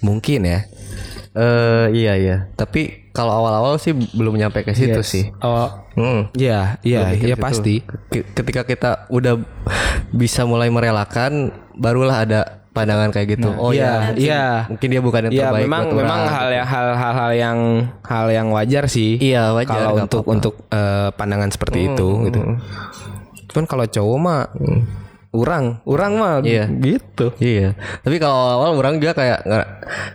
[0.00, 0.60] mungkin ya.
[1.34, 2.36] Eh iya iya.
[2.52, 5.24] Tapi kalau awal-awal sih belum nyampe ke situ sih.
[5.40, 6.26] Oh, Hmm.
[6.32, 7.42] ya ya Lebih ke ya situ.
[7.42, 7.74] pasti.
[8.08, 9.38] Ke- Ketika kita udah
[10.10, 12.40] bisa mulai merelakan, barulah ada
[12.74, 13.54] pandangan kayak gitu.
[13.54, 14.44] oh iya, ya, mungkin, iya.
[14.66, 17.58] mungkin dia bukan yang ya terbaik memang buat memang hal yang hal hal yang
[18.02, 20.34] hal yang wajar sih Iya, wajar, kalau untuk apa-apa.
[20.34, 22.40] untuk eh, pandangan seperti itu gitu
[23.54, 24.42] cuman kalau cowok mah
[25.34, 26.70] orang orang mah Iya.
[26.72, 27.74] gitu Iya.
[28.00, 29.66] Tapi kalau awal-awal orang juga kayak nggak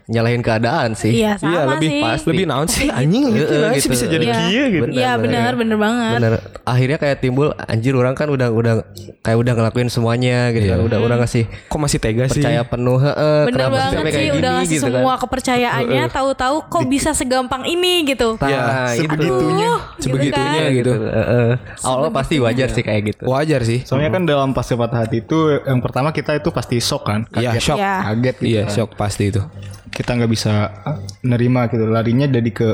[0.07, 1.11] nyalahin keadaan sih.
[1.13, 2.01] Iya sama Iya lebih sih.
[2.01, 3.89] pas lebih naon sih anjing Iya, gitu lah sih gitu.
[3.89, 4.35] bisa jadi Iya.
[4.39, 4.85] kia gitu.
[4.89, 6.15] Iya benar benar banget.
[6.15, 6.33] Bener.
[6.63, 8.73] Akhirnya kayak timbul anjir orang kan udah udah
[9.19, 10.79] kayak udah ngelakuin semuanya gitu kan.
[10.81, 12.39] Udah udah ngasih Kok masih tega sih?
[12.39, 13.39] percaya penuh heeh.
[13.45, 15.21] Bener banget sih kayak udah gini ngasih gitu semua kan.
[15.21, 18.39] kepercayaannya tahu-tahu kok bisa segampang ini gitu.
[18.39, 19.03] Nah, itu.
[19.03, 19.71] sebegitunya.
[19.71, 20.71] Uh, Sebegitunya kan?
[20.73, 20.91] gitu.
[20.95, 21.49] Heeh.
[21.81, 23.23] Awalnya pasti wajar sih kayak gitu.
[23.25, 23.81] Wajar sih.
[23.81, 27.51] soalnya kan dalam fase patah hati itu yang pertama kita itu pasti shock kan, Iya,
[27.51, 27.77] kaget, shock.
[27.77, 27.95] Iya.
[28.05, 28.45] kaget gitu.
[28.45, 29.41] Iya, shock pasti itu.
[29.89, 30.53] Kita nggak bisa
[31.21, 31.83] nerima gitu.
[31.83, 32.67] Larinya jadi ke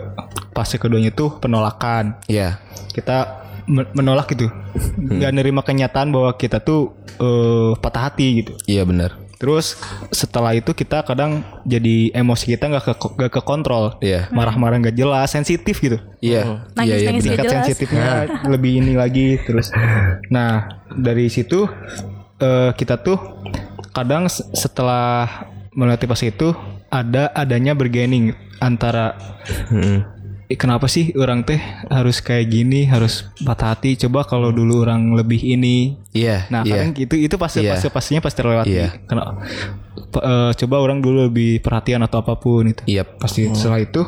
[0.51, 2.19] fase keduanya tuh penolakan.
[2.27, 2.59] Iya.
[2.91, 3.17] Kita
[3.65, 4.51] men- menolak gitu,
[4.95, 8.51] nggak nerima kenyataan bahwa kita tuh eh, patah hati gitu.
[8.65, 9.15] Iya benar.
[9.35, 9.75] Terus
[10.11, 14.31] setelah itu kita kadang jadi emosi kita nggak ke nggak ke kontrol, Iya.
[14.31, 15.99] marah-marah nggak jelas, sensitif gitu.
[16.19, 16.39] Iya.
[16.39, 17.11] Iya, iya Nangis-nangis benar.
[17.11, 17.55] Nggak tingkat jelas.
[17.67, 18.09] sensitifnya
[18.47, 19.75] lebih ini lagi terus.
[20.29, 20.51] Nah
[20.89, 21.67] dari situ
[22.37, 23.17] eh, kita tuh
[23.91, 26.51] kadang se- setelah melatih pas itu
[26.87, 29.15] ada adanya bergaining antara
[30.45, 31.57] "Ih, kenapa sih orang teh
[31.89, 36.45] harus kayak gini harus patah hati coba kalau dulu orang lebih ini Iya.
[36.47, 36.85] nah iya.
[36.85, 37.73] kadang itu itu pasti Iya.
[37.73, 38.87] pasti pastinya pasti terlewati Iya.
[39.03, 39.23] karena
[40.13, 43.03] pa- eh, coba orang dulu lebih perhatian atau apa pun itu Iya.
[43.09, 44.01] pasti setelah itu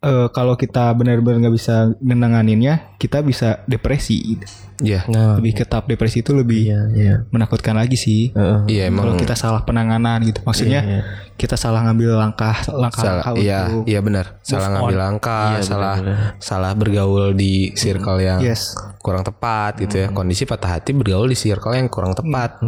[0.00, 4.46] eh, kalau kita benar-benar nggak bisa menanganinnya kita bisa depresi gitu.
[4.80, 5.04] Iya.
[5.12, 7.14] Nah, lebih ke tahap depresi itu lebih iya, iya.
[7.28, 8.32] menakutkan lagi sih.
[8.66, 9.20] Iya kalau emang.
[9.20, 11.04] kita salah penanganan gitu maksudnya
[11.40, 14.36] kita salah ngambil langkah langkah, salah langkah iya untuk iya benar.
[14.44, 15.96] salah ngambil langkah salah
[16.36, 18.76] salah bergaul di circle yang yes.
[19.00, 20.06] kurang tepat gitu ya.
[20.12, 22.60] Kondisi patah hati bergaul di circle yang kurang tepat.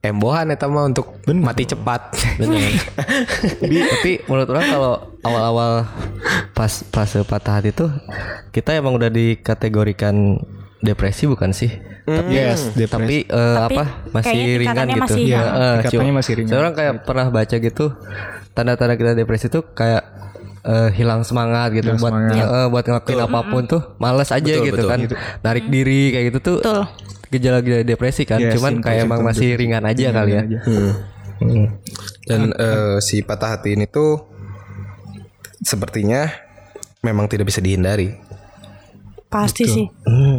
[0.00, 2.16] Embohan eta mah untuk mati cepat.
[3.60, 5.72] Tapi, tapi menurut orang kalau awal-awal
[6.56, 7.92] pas fase patah hati tuh
[8.50, 10.40] kita emang udah dikategorikan
[10.80, 11.68] depresi bukan sih?
[12.02, 14.98] Tapi yes depresi tapi, eh, apa masih kayaknya ringan gitu.
[14.98, 16.50] masih- tingkatannya cuma- masih ringan.
[16.50, 17.86] saya orang kayak pernah baca gitu
[18.50, 20.02] tanda-tanda kita depresi tuh kayak
[20.60, 24.76] eh, hilang semangat gitu buat eh, buat ngelakuin apa pun tuh males aja Betul, gitu
[24.78, 24.90] betul.
[24.90, 24.98] kan.
[25.40, 26.82] Narik diri kayak gitu tuh Betul.
[27.30, 28.36] gejala-gejala depresi kan.
[28.36, 30.42] Iya, Cuman kayak emang masih ringan aja kali ya.
[30.42, 30.58] aja.
[32.26, 34.28] dan eh, si patah hati ini tuh
[35.58, 36.28] sepertinya
[37.00, 38.12] memang tidak bisa dihindari
[39.30, 39.86] Pasti sih.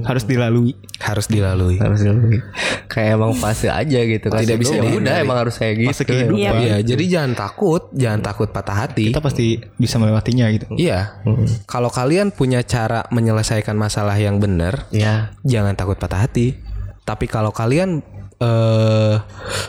[0.04, 2.44] harus dilalui harus dilalui harus dilalui.
[2.92, 6.04] kayak emang fase aja gitu kan Tidak bisa ya udah emang harus kayak gitu Fase
[6.04, 6.38] kehidupan.
[6.38, 6.52] Iya.
[6.60, 9.10] Iya, jadi jangan takut, jangan takut patah hati.
[9.10, 11.24] kita pasti bisa melewatinya gitu Iya.
[11.66, 16.60] Kalau kalian punya cara menyelesaikan masalah yang benar, ya jangan takut patah hati.
[17.08, 18.04] Tapi kalau kalian
[18.42, 19.16] eh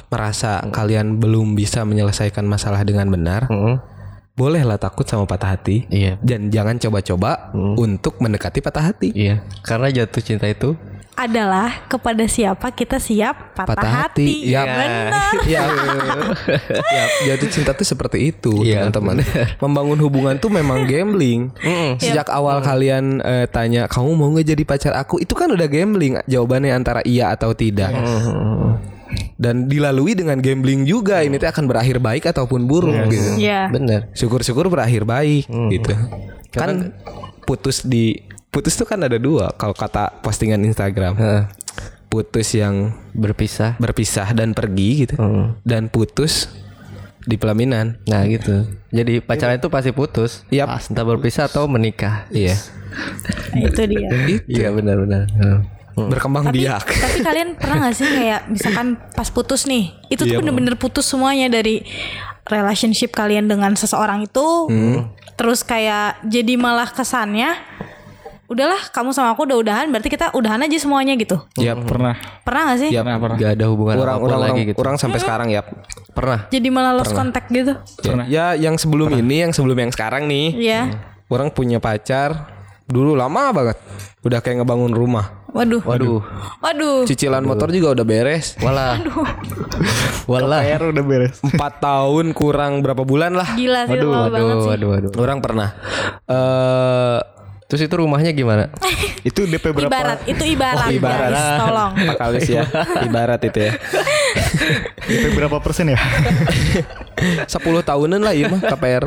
[0.08, 3.46] merasa kalian belum bisa menyelesaikan masalah dengan benar,
[4.32, 5.84] bolehlah takut sama patah hati.
[5.88, 6.16] Iya.
[6.18, 9.12] Dan jangan coba-coba untuk mendekati patah hati.
[9.12, 10.72] iya karena jatuh cinta itu
[11.12, 14.24] Adalah kepada siapa kita siap patah, Patah hati.
[14.40, 14.48] hati.
[14.48, 14.64] Ya.
[14.64, 15.34] Benar.
[15.44, 15.62] Ya,
[16.96, 19.20] ya, jatuh cinta tuh seperti itu, Iya, teman-teman.
[19.60, 21.52] Membangun hubungan tuh memang gambling.
[22.00, 25.20] Sejak awal kalian eh, tanya, kamu mau nggak jadi pacar aku?
[25.20, 26.16] Itu kan udah gambling.
[26.24, 27.92] Jawabannya antara iya atau tidak.
[29.36, 33.42] Dan dilalui dengan gambling juga ini teh akan berakhir baik ataupun buruk gitu.
[33.42, 33.68] Iya.
[33.72, 34.08] Bener.
[34.14, 35.94] Syukur-syukur berakhir baik gitu.
[36.54, 36.92] Kan
[37.48, 38.22] putus di
[38.52, 41.16] putus tuh kan ada dua kalau kata postingan Instagram.
[41.16, 41.42] Heeh.
[42.12, 43.80] Putus yang Berpisah.
[43.80, 45.16] berpisah dan pergi gitu.
[45.16, 45.56] Hmm.
[45.64, 46.52] Dan putus
[47.24, 47.96] di pelaminan.
[48.04, 48.68] Nah gitu.
[48.92, 50.44] Jadi pacaran itu pasti putus.
[50.52, 50.76] Yap.
[50.92, 52.28] Entah berpisah atau menikah.
[52.28, 52.60] Iya.
[53.56, 54.08] Itu dia.
[54.44, 55.24] Iya benar-benar.
[55.94, 56.84] Berkembang tapi, biak.
[57.04, 61.48] tapi kalian pernah gak sih kayak misalkan pas putus nih itu tuh bener-bener putus semuanya
[61.48, 61.84] dari
[62.44, 64.68] relationship kalian dengan seseorang itu
[65.34, 67.56] terus kayak jadi malah kesannya
[68.48, 72.12] udahlah kamu sama aku udah udahan berarti kita udahan aja semuanya gitu Iya Pernah.
[72.44, 73.00] pernah gak sih Iya.
[73.00, 73.36] Pernah, pernah.
[73.40, 74.78] Gak ada hubungan Orang apa pun orang lagi orang, gitu.
[74.84, 75.62] orang sampai sekarang ya.
[76.12, 76.38] Pernah.
[76.52, 77.72] jadi malah lost contact gitu
[78.04, 80.46] Ya, ya yang sebelum ini, yang sebelum yang sekarang nih.
[80.52, 80.80] Iya
[81.32, 82.60] Orang punya pacar
[82.92, 83.76] dulu lama banget.
[84.22, 85.42] Udah kayak ngebangun rumah.
[85.52, 86.24] waduh Waduh.
[86.64, 88.56] waduh Cicilan motor juga udah beres.
[88.58, 88.96] Walah.
[90.30, 90.60] Walah.
[90.62, 91.40] PR udah beres.
[91.40, 93.52] Empat tahun kurang berapa bulan lah.
[93.52, 95.10] gila sih lama banget Waduh, sih waduh, waduh.
[95.16, 95.68] Orang pernah.
[96.24, 97.20] Eh
[97.66, 98.68] Terus itu rumahnya gimana?
[99.28, 99.88] Itu DP berapa?
[99.88, 101.30] ibarat itu ibarat, Oh, ibarat.
[101.30, 102.62] guys tolong Pak Kalis ya,
[103.08, 103.72] ibarat itu ya.
[105.00, 105.96] DP berapa persen ya?
[105.96, 107.48] 10
[107.80, 109.04] tahunan lah ya mah KPR.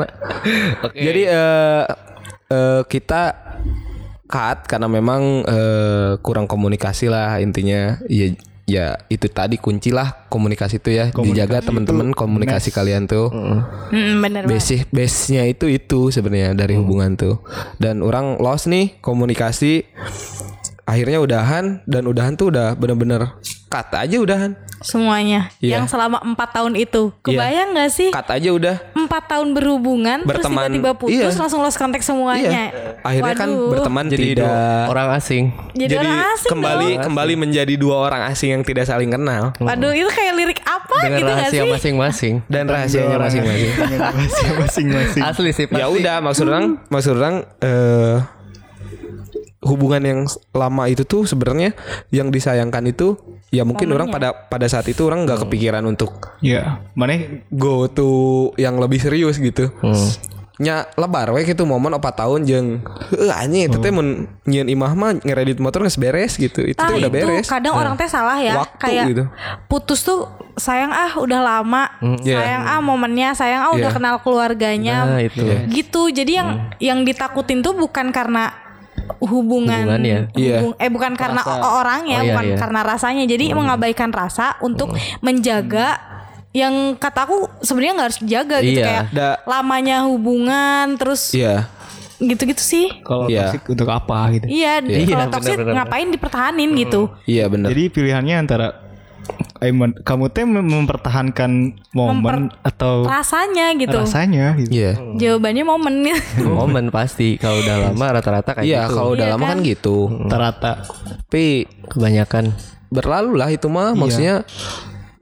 [0.94, 1.84] Jadi eh
[2.48, 3.22] eh, kita
[4.26, 8.00] cut karena memang eh, kurang komunikasi lah intinya.
[8.10, 8.34] Ya
[8.66, 13.30] ya itu tadi kunci lah komunikasi itu ya dijaga teman-teman komunikasi kalian tuh.
[13.30, 17.46] Hmm, bener banget Basic base-nya itu itu sebenarnya dari hubungan tuh.
[17.78, 19.86] Dan orang lost nih komunikasi
[20.86, 23.34] akhirnya udahan dan udahan tuh udah bener-bener
[23.68, 24.54] cut aja udahan.
[24.78, 25.82] semuanya Iya.
[25.82, 28.76] yang selama empat tahun itu kebayang nggak sih Cut aja udah.
[28.94, 30.38] empat tahun berhubungan Berteman.
[30.38, 31.42] terus tiba-tiba putus Iya.
[31.42, 33.02] langsung lost contact semuanya Iya.
[33.02, 33.72] Akhirnya kan Waduh.
[33.72, 35.44] berteman Jadi tidak dua orang asing.
[35.74, 37.04] jadi, jadi orang asing kembali dong.
[37.04, 41.18] kembali menjadi dua orang asing yang tidak saling kenal waduh itu kayak lirik apa Dengan
[41.18, 42.34] gitu nggak rahasia sih masing-masing.
[42.46, 43.72] dan rahasianya masing-masing.
[44.56, 45.22] Masing-masing.
[45.24, 45.82] Asli sih pasti.
[45.82, 48.18] ya udah maksud orang maksud orang eh
[49.66, 50.20] hubungan yang
[50.52, 51.74] lama itu tuh sebenarnya
[52.10, 53.18] yang disayangkan itu
[53.50, 57.18] ya mungkin orang pada pada saat itu orang nggak kepikiran untuk Ya, mana
[57.50, 58.10] go to
[58.56, 59.74] yang lebih serius gitu.
[60.56, 62.80] Nya lebar we gitu momen 4 tahun jeung
[63.12, 66.64] heuh anjing itu teh mun nyieun imah mah ngeredit motor geus beres gitu.
[66.64, 67.46] Itu teh udah itu beres.
[67.46, 69.24] kadang orang teh salah ya Waktu kayak gitu.
[69.68, 70.24] putus tuh
[70.56, 71.92] sayang ah udah lama
[72.24, 72.40] Iya.
[72.40, 73.98] sayang ah momennya sayang ah udah Iya.
[74.00, 75.44] kenal keluarganya Nah, itu.
[75.76, 76.50] gitu jadi yang
[76.80, 78.56] yang ditakutin tuh bukan karena
[79.18, 80.20] hubungan Hubungannya.
[80.34, 80.58] Iya.
[80.60, 82.58] hubung- eh bukan karena o- orangnya Oh, iya, bukan iya.
[82.58, 86.00] karena rasanya jadi mengabaikan rasa untuk menjaga
[86.52, 88.86] yang kataku sebenarnya nggak harus dijaga gitu Iya.
[88.86, 91.68] kayak Da- lamanya hubungan terus Iya.
[92.18, 93.52] gitu-gitu sih kalau Iya.
[93.52, 94.46] toxic untuk apa gitu.
[94.48, 95.76] iya Iya, kalau benar.
[95.76, 97.68] ngapain dipertahanin gitu Iya benar.
[97.70, 98.85] Jadi pilihannya antara
[99.66, 101.52] eh, men- kamu teh mem- mempertahankan
[101.92, 104.70] momen atau rasanya gitu rasanya gitu.
[104.72, 104.92] Iya.
[105.18, 105.96] Jawabannya momen
[106.58, 108.96] Momen pasti kalau udah lama rata-rata kayak Iya, gitu.
[108.96, 109.66] kalau udah Iya lama kan kan?
[109.66, 109.98] gitu.
[110.24, 110.72] Rata-rata.
[111.26, 111.46] Tapi
[111.88, 112.46] Kebanyakan.
[112.86, 114.46] berlalu lah itu mah maksudnya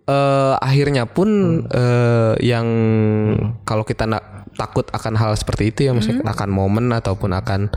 [0.04, 1.30] eh akhirnya pun
[1.66, 2.68] eh yang
[3.64, 4.22] kalau kita nak
[4.54, 7.74] takut akan hal seperti itu ya maksudnya akan momen ataupun akan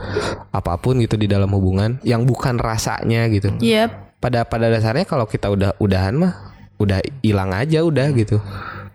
[0.51, 3.55] apa pun gitu di dalam hubungan yang bukan rasanya gitu.
[3.59, 8.41] Iya Pada pada dasarnya kalau kita udah udahan mah udah hilang aja udah gitu.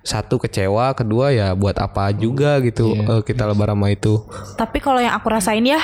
[0.01, 4.25] Satu kecewa, kedua ya buat apa juga gitu eh, kita lebar sama itu.
[4.55, 5.77] Tapi kalau yang aku rasain ya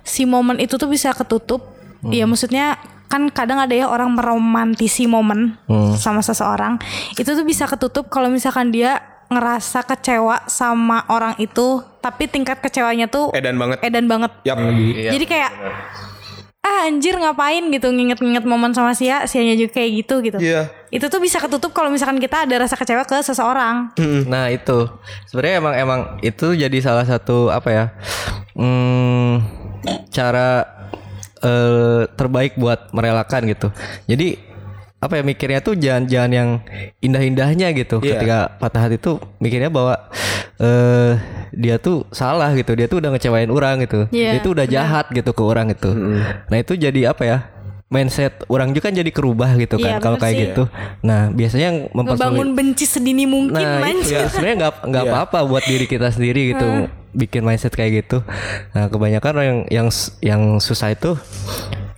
[0.00, 1.64] Si momen itu tuh bisa ketutup
[2.04, 5.56] Iya maksudnya kan kadang ada ya orang meromantisi momen
[5.94, 6.76] sama seseorang
[7.14, 13.06] itu tuh bisa ketutup kalau misalkan dia ngerasa kecewa sama orang itu tapi tingkat kecewanya
[13.06, 13.78] tuh Edan banget.
[13.80, 14.60] edan banget Yap.
[15.14, 15.50] jadi kayak
[16.60, 20.72] ah anjir ngapain gitu nginget-nginget momen sama Sia Sianya juga kayak gitu gitu Iya.
[20.94, 23.90] Itu tuh bisa ketutup kalau misalkan kita ada rasa kecewa ke seseorang
[24.30, 24.86] Nah itu
[25.26, 27.84] sebenarnya emang emang itu jadi salah satu apa ya
[28.54, 29.32] hmm,
[30.14, 30.64] cara
[31.44, 33.68] eh, terbaik buat merelakan gitu.
[34.08, 34.38] Jadi
[35.04, 36.50] apa ya mikirnya tuh jangan jangan yang
[37.04, 38.00] indah-indahnya gitu.
[38.00, 38.16] Iya.
[38.16, 40.08] Ketika patah hati tuh mikirnya bahwa
[40.56, 41.20] eh
[41.52, 42.72] dia tuh salah gitu.
[42.72, 44.08] Dia tuh udah ngecewain orang gitu.
[44.08, 45.90] Iya, dia tuh udah jahat gitu ke orang itu.
[46.48, 47.38] Nah itu jadi apa ya?
[47.86, 50.42] Mindset orang juga kan jadi kerubah gitu Iya, kan kalau bener kayak sih.
[50.50, 50.62] gitu.
[51.04, 55.12] Nah biasanya yang mempersulit benci sedini mungkin Nah itu ya, sebenarnya nggak nggak Iya.
[55.12, 56.66] apa-apa buat diri kita sendiri gitu
[57.14, 58.24] bikin mindset kayak gitu.
[58.72, 59.88] Nah kebanyakan orang yang yang
[60.20, 61.14] yang susah itu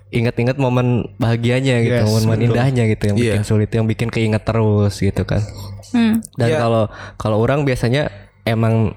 [0.08, 3.48] ingat-ingat momen bahagianya gitu, Yes, momen indahnya gitu yang bikin Iya.
[3.48, 5.42] sulit, yang bikin keinget terus gitu kan.
[5.90, 6.22] Hmm.
[6.36, 6.58] Dan Iya.
[6.60, 6.84] kalau
[7.16, 8.08] kalau orang biasanya
[8.44, 8.94] emang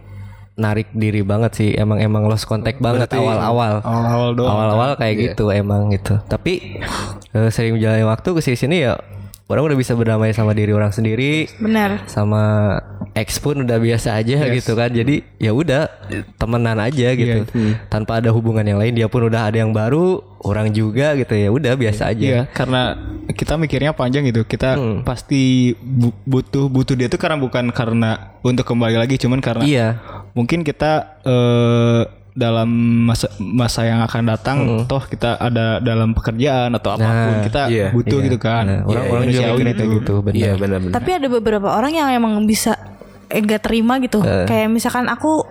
[0.60, 3.80] narik diri banget sih, emang emang lost contact banget awal-awal.
[3.82, 4.52] Awal-awal doang.
[4.52, 6.20] Awal-awal kayak gitu emang gitu.
[6.28, 6.84] Tapi
[7.32, 9.00] eh, sering berjalannya waktu ke sini ya
[9.50, 11.50] orang udah bisa berdamai sama diri orang sendiri.
[11.58, 12.06] Bener.
[12.06, 12.78] sama
[13.12, 14.88] ex pun udah biasa aja gitu kan.
[14.88, 15.90] Jadi ya udah
[16.38, 17.50] temenan aja gitu.
[17.90, 21.34] tanpa ada hubungan yang lain dia pun udah ada yang baru orang juga gitu.
[21.34, 22.22] Ya udah biasa aja.
[22.22, 22.94] Iya, karena
[23.28, 24.46] kita mikirnya panjang gitu.
[24.46, 25.02] Kita Hmm.
[25.02, 29.88] pasti bu- butuh butuh dia tuh karena bukan karena untuk kembali lagi, cuman karena iya.
[30.32, 32.02] mungkin kita eh,
[32.40, 32.70] dalam
[33.04, 37.62] masa masa yang akan datang, toh kita ada dalam pekerjaan atau apa pun, Nah, kita
[37.68, 38.26] iya, butuh iya.
[38.32, 38.64] gitu kan.
[38.64, 40.96] Nah, orang-orang juga Manusiawi mikir itu gitu benar Iya benar-benar.
[40.96, 42.80] Tapi ada beberapa orang yang emang bisa
[43.28, 44.24] eh, gak terima gitu.
[44.24, 45.44] Kayak misalkan aku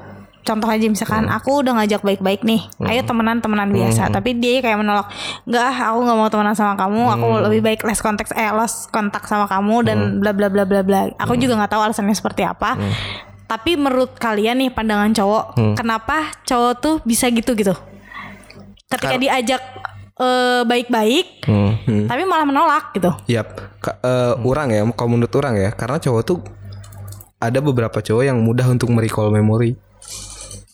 [0.48, 2.64] contoh aja misalkan aku udah ngajak baik-baik nih.
[2.88, 4.08] Ayo temenan temenan biasa.
[4.08, 5.12] Tapi dia kayak menolak.
[5.44, 7.02] Enggak, ah, aku nggak mau temenan sama kamu.
[7.20, 10.80] Aku lebih baik less kontak eh less kontak sama kamu dan bla bla bla bla
[10.80, 11.12] bla.
[11.20, 12.80] Aku juga nggak tahu alasannya seperti apa.
[13.48, 17.72] Tapi menurut kalian nih pandangan cowok, kenapa cowok tuh bisa gitu gitu?
[18.86, 19.62] Ketika diajak
[20.14, 21.48] eh, baik-baik,
[22.04, 23.08] tapi malah menolak gitu.
[23.26, 23.48] Yap.
[23.78, 26.38] Ka- eh, Orang ya, kalau menurut orang ya, karena cowok tuh
[27.38, 29.78] ada beberapa cowok yang mudah untuk merecall memori.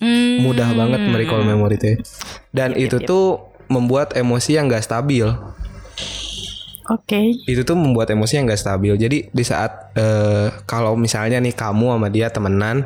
[0.01, 0.43] Hmm.
[0.43, 1.97] Mudah banget merecall memori teh.
[2.51, 5.25] Dan itu tuh membuat emosi yang gak stabil.
[6.93, 7.33] Oke.
[7.49, 8.93] Itu tuh membuat emosi yang gak stabil.
[9.01, 12.85] Jadi di saat eh, kalau misalnya nih kamu sama dia temenan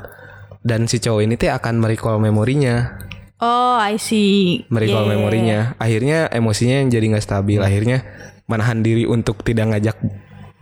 [0.62, 3.06] dan si cowok ini teh akan merecall memorinya.
[3.38, 4.66] Oh, I see.
[4.70, 5.12] merecall Yeah.
[5.14, 5.58] memorinya.
[5.78, 7.58] Akhirnya emosinya yang jadi nggak stabil.
[7.58, 8.06] Akhirnya
[8.46, 9.96] menahan diri untuk tidak ngajak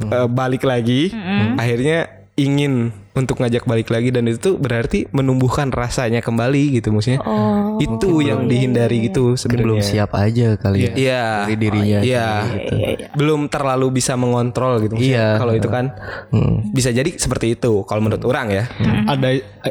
[0.00, 1.12] eh, balik lagi.
[1.60, 7.24] Akhirnya ingin untuk ngajak balik lagi dan itu tuh berarti menumbuhkan rasanya kembali gitu maksudnya.
[7.24, 7.80] Oh.
[7.80, 9.84] itu yang dihindari gitu belum sebenarnya.
[9.84, 11.24] siap aja kali ya Iya.
[11.44, 12.28] dari dirinya Iya.
[13.16, 15.00] Belum terlalu bisa mengontrol gitu.
[15.00, 15.16] maksudnya.
[15.32, 15.40] Iya.
[15.40, 15.84] Kalau itu kan
[16.70, 18.64] bisa jadi seperti itu kalau menurut orang ya.
[19.08, 19.28] ada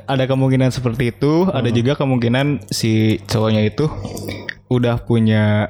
[0.09, 3.85] ada kemungkinan seperti itu ada juga kemungkinan si cowoknya itu
[4.67, 5.69] udah punya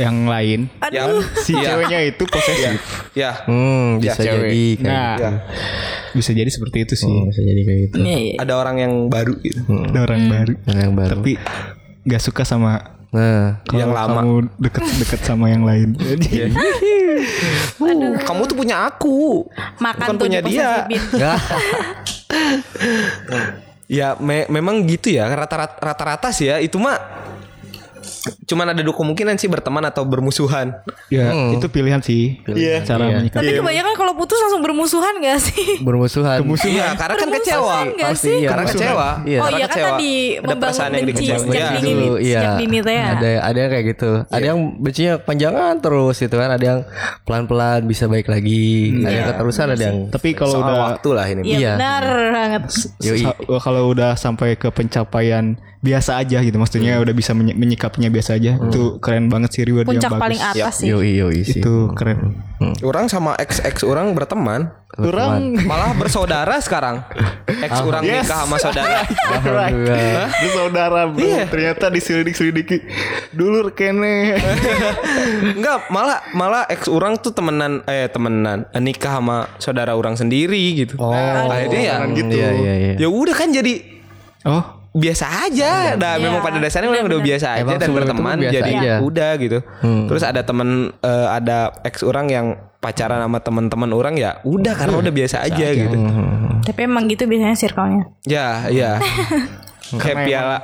[0.00, 0.60] yang lain.
[0.88, 2.80] Yang si ceweknya itu posesif.
[3.12, 4.48] Ya hmm bisa cewek.
[4.48, 5.16] jadi kayak nah.
[5.16, 5.30] Ya.
[6.10, 7.12] bisa jadi seperti itu sih.
[7.28, 7.96] Bisa jadi kayak gitu.
[8.00, 8.34] Iya, iya.
[8.40, 9.60] ada orang yang baru gitu.
[9.68, 10.52] ada orang baru.
[10.64, 11.10] Yang, yang baru.
[11.14, 11.32] Tapi
[12.02, 14.20] nggak suka sama nah kalau Yang lama.
[14.22, 15.98] kamu deket-deket sama yang lain.
[16.08, 16.30] Jadi
[17.80, 19.44] Uh, kamu tuh punya aku.
[19.76, 20.86] Makan Bukan tuh punya dia.
[20.88, 21.20] diposesifin.
[23.90, 25.26] Ya me- memang gitu ya.
[25.26, 26.62] Rata-rata rata-rata sih ya.
[26.62, 26.94] Itu mah
[28.44, 30.74] cuman ada dua kemungkinan sih berteman atau bermusuhan.
[31.08, 32.82] ya itu pilihan sih Iya.
[32.82, 33.16] cara Iya.
[33.18, 35.80] menyikapi Tapi kebanyakan kalau putus langsung bermusuhan gak sih?
[35.80, 38.08] bermusuhan Iya, karena kan Bermusuhan kecewa.
[38.08, 38.36] Pasti sih?
[38.38, 38.48] iya.
[38.48, 39.08] Karena kecewa.
[39.22, 39.38] Iya.
[39.38, 39.88] Oh iya kan kecewa.
[39.90, 41.44] tadi ada perasaan yang benci dikecewakan.
[41.44, 41.70] sejak Ya.
[41.72, 43.06] dini, dulu iya dini teh ya.
[43.10, 46.80] ada ada yang kayak gitu ada yang bencinya panjangan terus gitu kan ada yang
[47.22, 48.66] pelan-pelan bisa baik lagi
[49.00, 51.40] ada yang keterusan ada yang tapi kalau udah waktu lah ini.
[51.42, 51.72] Iya Iya.
[51.74, 52.62] benar banget.
[53.60, 56.54] Kalau udah sampai ke pencapaian biasa aja gitu.
[56.54, 58.60] Maksudnya udah bisa menyi- menyikapinya biasa aja.
[58.60, 60.22] Itu keren banget sih reward Puncak yang bagus.
[60.22, 60.88] paling atas sih.
[60.88, 62.36] yoi yoi sih itu keren.
[62.80, 65.56] Orang sama ex ex orang berteman, orang.
[65.70, 67.00] Malah bersaudara sekarang.
[67.48, 68.28] Ex orang Yes.
[68.28, 69.00] nikah sama saudara.
[69.32, 70.28] Alhamdulillah.
[70.30, 71.18] bersaudara bro.
[71.18, 71.44] Iya.
[71.46, 72.84] ternyata diselidik selidiki
[73.32, 74.36] dulu kene.
[75.56, 80.60] Enggak, malah malah ex orang tuh temenan eh temenan eh, nikah sama saudara orang sendiri
[80.76, 81.00] gitu.
[81.00, 81.12] oh.
[81.12, 82.28] Akhirnya ya gitu.
[82.30, 83.80] iya iya iya ya udah kan jadi
[84.44, 85.94] oh biasa aja.
[85.94, 86.22] Nah, Iya.
[86.22, 88.92] memang pada dasarnya memang udah biasa aja Emang dan berteman biasa jadi aja.
[89.00, 89.58] udah gitu.
[90.10, 94.96] Terus ada temen eh, ada ex orang yang pacaran sama teman-teman orang ya udah karena
[94.98, 95.96] udah biasa aja gitu.
[96.60, 98.04] Tapi emang gitu biasanya circle-nya.
[98.24, 98.98] Ya, ya.
[100.00, 100.58] Kayak piala.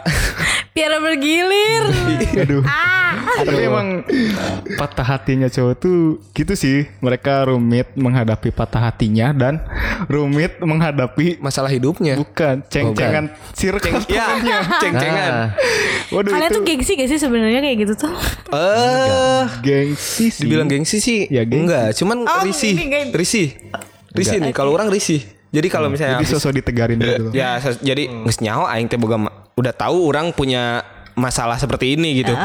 [0.77, 1.83] Piara bergilir.
[2.45, 2.61] aduh
[3.37, 4.05] tapi emang
[4.77, 5.99] patah hatinya cowok tuh
[6.31, 9.55] gitu sih mereka rumit menghadapi patah hatinya dan
[10.07, 12.17] rumit menghadapi masalah hidupnya.
[12.17, 14.29] bukan ceng-cengan circle Ya,
[14.83, 15.31] ceng-cengan.
[15.31, 15.49] Nah,
[16.11, 18.13] waduh Kalian itu tuh gengsi gak sih sebenarnya kayak gitu tuh?
[18.51, 21.65] Eh, gengsi sih dibilang gengsi sih Ya, gengsi.
[21.67, 22.77] enggak, cuman Oh, risih.
[23.13, 23.49] Risih.
[24.13, 25.25] Risih nih kalau orang risih.
[25.47, 29.17] Jadi kalau misalnya jadi sosok ditegarin gitu ya ses- jadi geus nyaho aing teh boga
[29.57, 30.85] udah tahu orang punya
[31.17, 32.37] masalah seperti ini gitu.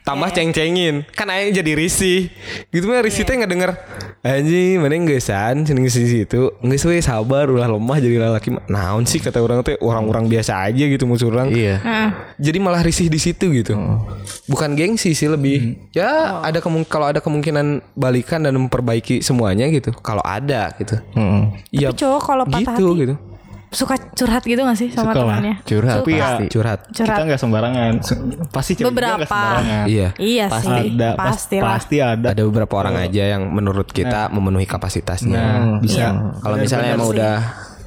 [0.00, 1.04] Tambah ceng-cengin.
[1.12, 2.32] Kan aing jadi risih.
[2.72, 3.76] Gitu mah risih teh ngedenger
[4.24, 6.48] anjing mana geusan cenah di situ.
[6.64, 8.64] Geus we sabar ulah lemah jadi lalaki mah.
[8.72, 11.52] Naon sih kata orang teh orang-orang biasa aja gitu musuh orang.
[11.52, 11.76] iya
[12.40, 13.76] Jadi malah risih di situ gitu.
[14.48, 15.76] Bukan gengsi sih lebih.
[15.92, 19.92] Ya ada kemung kalau ada kemungkinan balikan dan memperbaiki semuanya gitu.
[19.92, 20.96] Kalau ada gitu.
[21.68, 21.92] Iya.
[21.92, 23.14] Tapi cowok kalau patah gitu hati gitu.
[23.76, 25.36] Suka curhat gitu gak sih sama Suka lah.
[25.36, 25.54] temannya?
[25.62, 26.78] curhat Tapi ya, pasti Curhat.
[26.88, 27.12] Curhat.
[27.12, 29.24] kita nggak sembarangan Se- pasti cewek juga Beberapa.
[29.28, 30.08] sembarangan Iya.
[30.16, 30.88] Iya pasti sih.
[30.90, 35.36] ada pas- Pasti pasti ada ada beberapa orang aja yang menurut kita memenuhi kapasitasnya.
[35.36, 37.36] nah bisa Kalau misalnya emang udah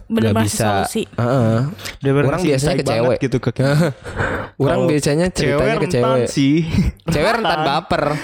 [0.10, 1.06] Bener bisa, solusi.
[1.06, 1.58] Heeh.
[2.02, 3.18] Dia orang biasanya ke cewek.
[3.22, 3.52] gitu ke.
[4.60, 6.28] Orang biasanya ceritanya ke cewek.
[6.28, 6.66] sih.
[7.08, 8.18] Cewek rentan baper.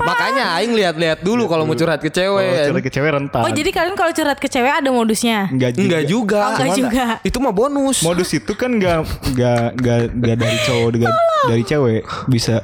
[0.00, 2.66] Makanya aing lihat-lihat dulu kalau mau curhat ke Kalau cewek.
[2.66, 3.42] curhat ke cewek rentan.
[3.44, 5.52] Oh jadi kalian kalau curhat ke cewek ada modusnya?
[5.52, 5.84] enggak juga.
[5.84, 6.40] Enggak juga.
[6.40, 7.04] Oh, enggak juga.
[7.22, 8.02] Itu mah bonus.
[8.02, 12.54] Modus itu kan enggak enggak enggak enggak dari cowok enggak dari cewek bisa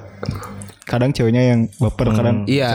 [0.88, 2.70] kadang ceweknya yang baper kadang ceweknya Iya,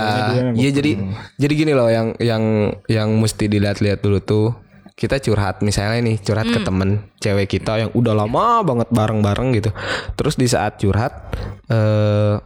[0.54, 0.92] iya jadi
[1.34, 2.44] jadi gini loh yang yang
[2.86, 4.48] yang mesti dilihat-lihat dulu tuh
[4.94, 9.70] kita curhat misalnya nih curhat ke temen cewek kita yang udah lama banget bareng-bareng gitu.
[10.14, 11.34] Terus di saat curhat
[11.70, 12.38] eh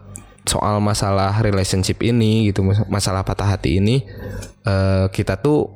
[0.47, 3.99] soal masalah relationship ini gitu, mas- masalah patah hati ini
[4.63, 5.75] eh kita tuh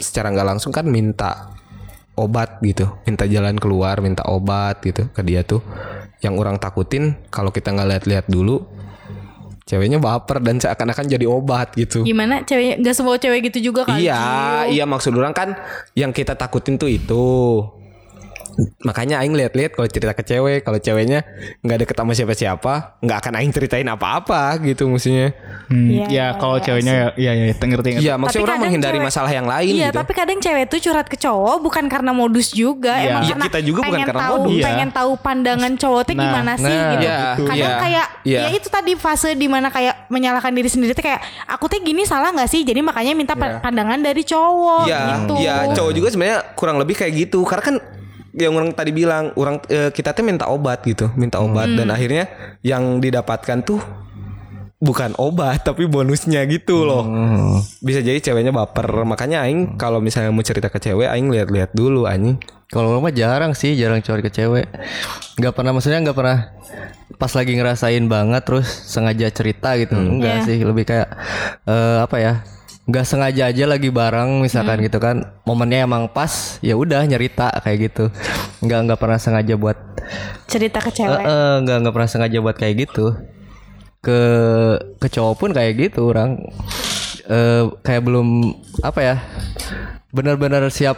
[0.00, 1.52] secara nggak langsung kan minta
[2.18, 5.60] obat gitu, minta jalan keluar, minta obat gitu ke dia tuh.
[6.18, 8.77] Yang orang takutin kalau kita nggak lihat-lihat dulu
[9.68, 12.00] ceweknya baper dan seakan-akan jadi obat gitu.
[12.00, 12.80] Gimana cewek?
[12.80, 14.00] Gak semua cewek gitu juga kan?
[14.00, 15.52] Iya, iya maksud orang kan
[15.92, 17.28] yang kita takutin tuh itu.
[18.80, 21.22] Makanya aing lihat-lihat kalau cerita ke cewek, kalau ceweknya
[21.60, 25.30] nggak deket sama siapa-siapa, nggak akan aing ceritain apa-apa gitu maksudnya.
[25.68, 27.88] Hmm, Iya, ya iya, kalau iya ceweknya ya iya iya ngerti ngerti.
[28.00, 29.96] Iya, maksudnya orang menghindari cewek- masalah yang lain Iya, gitu.
[29.96, 33.06] tapi kadang cewek tuh curhat ke cowok bukan karena modus juga, Iya.
[33.08, 34.50] emang Iya, karena kita juga bukan karena tahu, modus.
[34.52, 34.64] Iya.
[34.66, 37.02] pengen tahu pandangan cowok tuh Nah, gimana sih nah, gitu.
[37.04, 38.40] iya, kadang iya, kayak iya.
[38.42, 42.02] ya itu tadi fase di mana kayak menyalahkan diri sendiri tuh kayak aku tuh gini
[42.02, 42.62] salah nggak sih?
[42.62, 45.34] Jadi makanya minta pa- pandangan dari cowok Iya, gitu.
[45.38, 47.44] iya, cowok juga sebenarnya kurang lebih kayak gitu.
[47.44, 47.76] Karena kan
[48.40, 52.30] yang orang tadi bilang, orang eh, kita tuh minta obat gitu, minta obat dan akhirnya
[52.60, 53.82] yang didapatkan tuh
[54.78, 57.02] bukan obat tapi bonusnya gitu loh.
[57.78, 58.86] Bisa jadi ceweknya baper.
[59.02, 62.38] Makanya aing kalau misalnya mau cerita ke cewek aing lihat-lihat dulu anjing.
[62.68, 64.68] Kalau orang mah jarang sih, jarang curhat ke cewek.
[65.34, 66.52] Nggak pernah maksudnya nggak pernah
[67.16, 69.96] pas lagi ngerasain banget terus sengaja cerita gitu.
[69.96, 70.46] Enggak Iya.
[70.46, 71.08] sih, lebih kayak
[71.64, 72.34] eh, apa ya?
[72.88, 75.28] Nggak sengaja aja lagi bareng misalkan gitu kan.
[75.44, 78.08] Momennya emang pas, ya udah nyerita kayak gitu.
[78.64, 79.76] Nggak nggak pernah sengaja buat
[80.48, 81.20] Cerita ke cewek.
[81.20, 83.12] eh, nggak nggak pernah sengaja buat kayak gitu.
[84.00, 84.20] Ke
[84.96, 86.40] ke cowok pun kayak gitu orang
[87.28, 89.16] eh kayak belum apa ya?
[90.08, 90.96] Benar-benar siap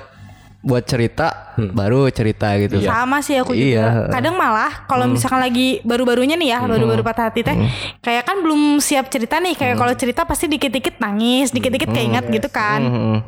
[0.60, 2.84] buat cerita baru cerita gitu.
[2.84, 3.64] Sama sih aku Iya.
[3.64, 4.12] juga.
[4.12, 7.56] Kadang malah kalau misalkan lagi baru-barunya nih ya, baru-baru patah hati teh,
[8.04, 9.56] kayak kan belum siap cerita nih.
[9.56, 12.80] Kayak kalau cerita pasti dikit-dikit nangis, dikit-dikit keinget gitu kan.
[12.84, 13.18] Hmm.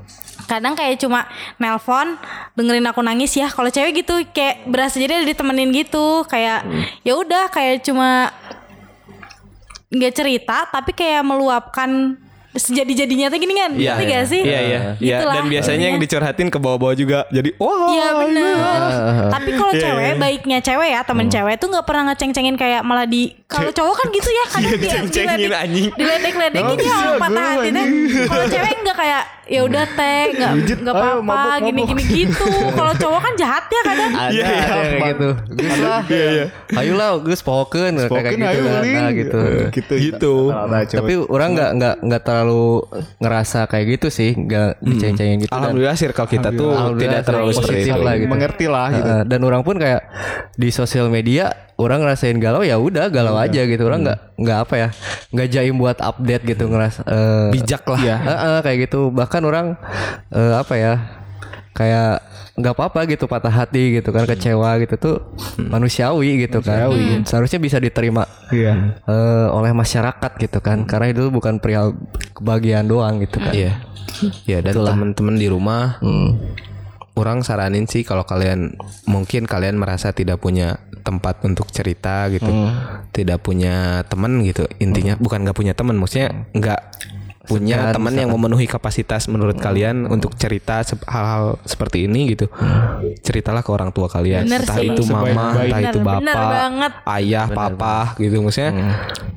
[0.44, 1.24] Kadang kayak cuma
[1.56, 2.20] nelpon
[2.52, 3.48] dengerin aku nangis ya.
[3.48, 6.28] Kalau cewek gitu kayak berasa jadi ada ditemenin gitu.
[6.28, 6.68] Kayak
[7.00, 8.28] ya udah kayak cuma
[9.92, 12.16] nggak cerita tapi kayak meluapkan
[12.52, 13.70] sejadi-jadinya tuh gini kan.
[13.72, 14.42] Ngerti gak sih?
[14.44, 14.80] Iya, iya.
[15.00, 17.18] Iya, dan biasanya yang dicurhatin ke bawah-bawah juga.
[17.32, 17.88] Jadi, wah.
[17.88, 18.54] Iya bener.
[19.32, 20.20] Tapi kalau Iya, cewek iya.
[20.20, 24.06] baiknya cewek ya temen cewek tuh nggak pernah ngeceng-cengin kayak malah di kalau cowok kan
[24.12, 25.60] gitu ya kadang Iya, dia
[25.96, 27.68] diledek-ledekin ya orang patah hati.
[28.28, 29.22] Kalau cewek nggak kayak
[29.52, 32.46] ya udah teh nggak nggak ayo, apa-apa gini-gini gitu.
[32.72, 34.10] Kalau cowok kan jahat ya kadang.
[34.12, 35.28] Ada, Iya, iya, ada kayak gitu.
[35.52, 36.00] Gus lah.
[36.72, 38.82] Ayolah, Gus pohokeun kayak Spoken gitu ayo kan.
[38.82, 39.40] Nah, gitu.
[39.68, 39.94] Gitu.
[40.00, 40.34] Gitu.
[40.88, 42.66] Tapi orang nggak nggak nggak terlalu
[43.18, 45.52] ngerasa kayak gitu sih, nggak diceng-cengin gitu.
[45.52, 48.00] dan- Alhamdulillah circle kita tuh tidak terlalu positif seperti itu.
[48.00, 48.30] lah gitu.
[48.30, 49.10] Mengerti lah gitu.
[49.28, 50.00] Dan orang pun kayak
[50.52, 53.44] di sosial media orang ngerasain galau ya udah galau Iya.
[53.44, 54.88] aja gitu orang nggak nggak apa ya
[55.28, 57.98] nggak jaim buat update gitu ngerasa eh, Bijak lah.
[57.98, 58.16] Iya.
[58.18, 59.66] Heeh, kayak gitu bahkan orang
[60.28, 60.92] eh, apa ya
[61.72, 62.20] kayak
[62.52, 65.16] nggak apa-apa gitu patah hati gitu kan kecewa gitu tuh
[65.58, 69.00] manusiawi gitu kan seharusnya bisa diterima Iya.
[69.02, 71.96] eh, oleh masyarakat gitu kan karena itu bukan perihal
[72.32, 73.72] kebahagiaan doang gitu kan Iya.
[74.44, 76.36] Ya dan teman-teman di rumah Hmm.
[77.12, 82.48] Orang saranin sih kalau kalian mungkin kalian merasa tidak punya tempat untuk cerita gitu,
[83.10, 84.64] tidak punya teman gitu.
[84.78, 86.80] Intinya bukan nggak punya teman, maksudnya nggak
[87.42, 92.46] punya teman yang memenuhi kapasitas menurut kalian untuk cerita hal-hal seperti ini gitu.
[93.20, 94.88] Ceritalah ke orang tua kalian, Bener entah sih.
[94.88, 95.66] itu mama, Sebaik-baik.
[95.66, 96.92] entah itu Bener, bener bapak, banget.
[97.18, 98.36] ayah, papa gitu.
[98.40, 98.70] Maksudnya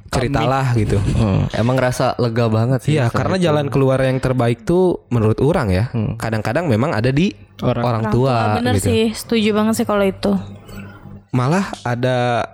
[0.07, 0.97] ceritalah gitu.
[1.01, 3.45] Hmm, emang ngerasa lega banget sih Iya, karena itu.
[3.45, 5.85] jalan keluar yang terbaik tuh menurut orang ya.
[6.15, 8.03] Kadang-kadang memang ada di orang, Orang.
[8.11, 8.87] tua, bener gitu.
[8.87, 10.31] sih setuju banget sih kalau itu.
[11.31, 12.47] Malah ada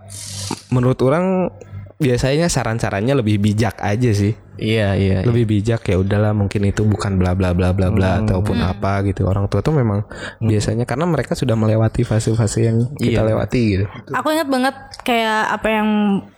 [0.70, 1.54] menurut orang
[2.02, 4.34] biasanya saran-sarannya lebih bijak aja sih.
[4.62, 8.58] iya iya Lebih bijak ya udahlah mungkin itu bukan bla bla bla bla bla ataupun
[8.62, 9.30] apa gitu.
[9.30, 10.06] Orang tua tuh memang
[10.42, 13.86] biasanya karena mereka sudah melewati fase-fase yang kita lewati gitu.
[14.18, 14.76] Aku ingat banget
[15.06, 15.88] kayak apa yang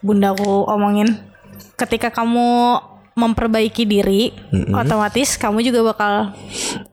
[0.04, 1.10] bundaku omongin.
[1.80, 2.80] Ketika kamu
[3.14, 4.34] memperbaiki diri,
[4.74, 6.34] otomatis kamu juga bakal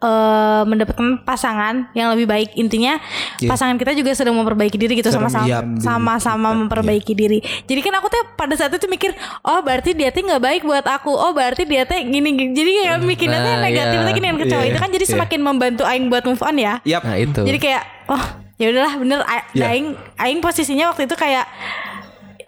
[0.01, 2.53] eh, mendapatkan pasangan yang lebih baik.
[2.61, 3.01] Intinya
[3.41, 5.49] pasangan kita juga sedang memperbaiki diri gitu sama-sama
[5.81, 7.41] sama-sama memperbaiki diri.
[7.65, 10.85] Jadi kan aku tuh pada saat itu mikir, oh berarti dia tuh nggak baik buat
[10.85, 11.09] aku.
[11.09, 12.53] Oh berarti dia tuh gini, gini.
[12.53, 14.07] Jadi kayak mikirnya tuh Nah, negatif iya.
[14.07, 15.13] tuh gini yang ke cowok Iya, itu kan jadi iya.
[15.17, 16.75] semakin membantu aing buat move on ya.
[16.85, 17.03] Yap.
[17.03, 18.23] nah itu Jadi kayak oh
[18.61, 19.19] ya udahlah bener
[19.57, 19.73] Ya.
[19.73, 21.49] aing aing posisinya waktu itu kayak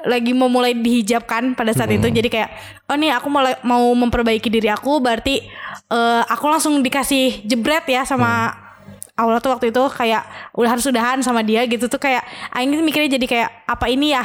[0.03, 2.51] lagi mau mulai dihijab kan pada saat itu jadi kayak
[2.93, 5.41] oh nih aku mulai mau memperbaiki diri aku berarti
[5.89, 8.53] eh, aku langsung dikasih jebret ya sama
[9.17, 13.17] Allah tuh waktu itu kayak udah harus udahan sama dia gitu tuh kayak aing mikirnya
[13.17, 14.25] jadi kayak apa ini ya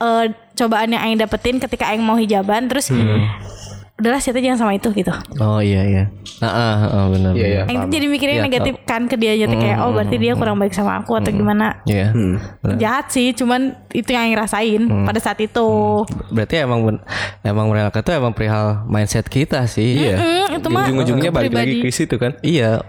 [0.00, 0.24] eh,
[0.56, 2.68] cobaan yang aing dapetin ketika aing mau hijaban?
[2.68, 2.88] Terus
[3.96, 6.04] udahlah siapa jangan sama itu gitu Oh iya iya.
[6.36, 7.32] Ah, ah, ah, benar.
[7.32, 7.60] Iya, iya.
[7.60, 7.72] benar.
[7.72, 10.56] Aing tuh jadi mikirnya Iya, negatif kan ke dia jadi kayak oh berarti dia kurang
[10.56, 12.12] baik sama aku atau gimana Iya.
[12.76, 15.68] jahat sih cuman itu yang Aing rasain pada saat itu
[16.28, 17.04] Berarti emang ben-
[17.40, 19.96] emang mereka tuh emang perihal mindset kita sih.
[20.02, 20.16] Iya.
[20.18, 21.88] Hmm, itu mah Ujung-ujungnya balik lagi pribadi.
[21.88, 22.36] ke situ kan.
[22.42, 22.84] Iya.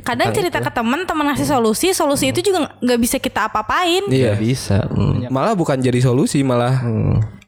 [0.00, 4.38] kadang cerita ke teman teman ngasih solusi solusi itu juga nggak bisa kita apa-apain Iya
[4.38, 4.86] bisa.
[4.86, 5.26] Hmm.
[5.26, 6.78] Malah bukan jadi solusi, malah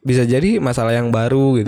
[0.07, 1.67] bisa jadi masalah yang baru gitu.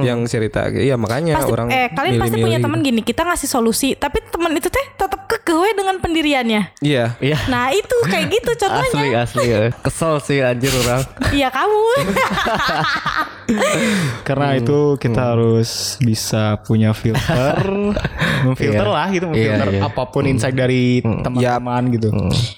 [0.00, 2.64] Yang cerita iya makanya pasti orang eh kalian pasti milih-milih punya gitu.
[2.64, 7.18] teman gini kita ngasih solusi tapi teman itu teh tetap kekeh we dengan pendiriannya Iya.
[7.18, 7.38] Iya.
[7.48, 9.44] nah itu kayak gitu Asli contohnya asli.
[9.44, 9.60] ya.
[9.74, 11.02] Kesel sih anjir orang.
[11.32, 11.74] iya kamu
[14.24, 17.60] Karena itu kita harus bisa punya filter,
[18.44, 18.94] memfilter Iya.
[18.94, 19.80] lah gitu, Iya, memfilter iya.
[19.84, 22.08] apa pun insight dari teman-teman gitu.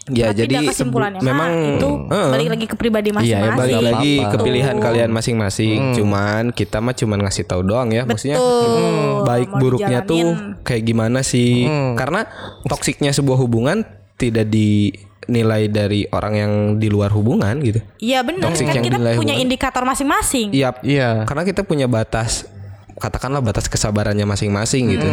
[0.08, 2.30] Ya Tapi jadi kesimpulannya memang itu Heeh.
[2.30, 4.82] balik lagi ke pribadi Iya, masing-masing ya, balik lagi ke pilihan Tuh.
[5.06, 5.94] Kalian masing-masing.
[5.94, 8.02] Cuman kita mah cuman ngasih tahu doang ya.
[8.02, 9.22] Maksudnya Betul.
[9.22, 10.64] baik Mau buruknya tuh dijalanin.
[10.66, 11.70] kayak gimana sih?
[11.94, 12.26] Karena
[12.66, 13.86] toksiknya sebuah hubungan
[14.18, 16.52] tidak dinilai dari orang yang
[16.82, 17.78] di luar hubungan gitu.
[18.02, 19.44] Iya benar Toxic kan yang kita punya hubungan.
[19.46, 20.50] indikator masing-masing.
[20.50, 20.74] Iya.
[20.82, 21.22] Iya.
[21.22, 22.50] Karena kita punya batas
[22.96, 25.06] katakanlah batas kesabarannya masing-masing gitu.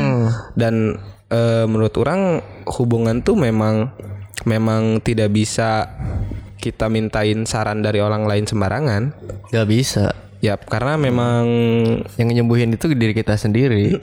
[0.58, 0.98] Dan
[1.30, 2.42] eh, menurut orang
[2.80, 3.94] hubungan tuh memang
[4.50, 5.88] memang tidak bisa
[6.64, 9.12] kita mintain saran dari orang lain sembarangan.
[9.52, 10.16] Gak bisa.
[10.40, 11.44] Ya, karena memang
[12.16, 14.00] Yang nyembuhin itu diri kita sendiri.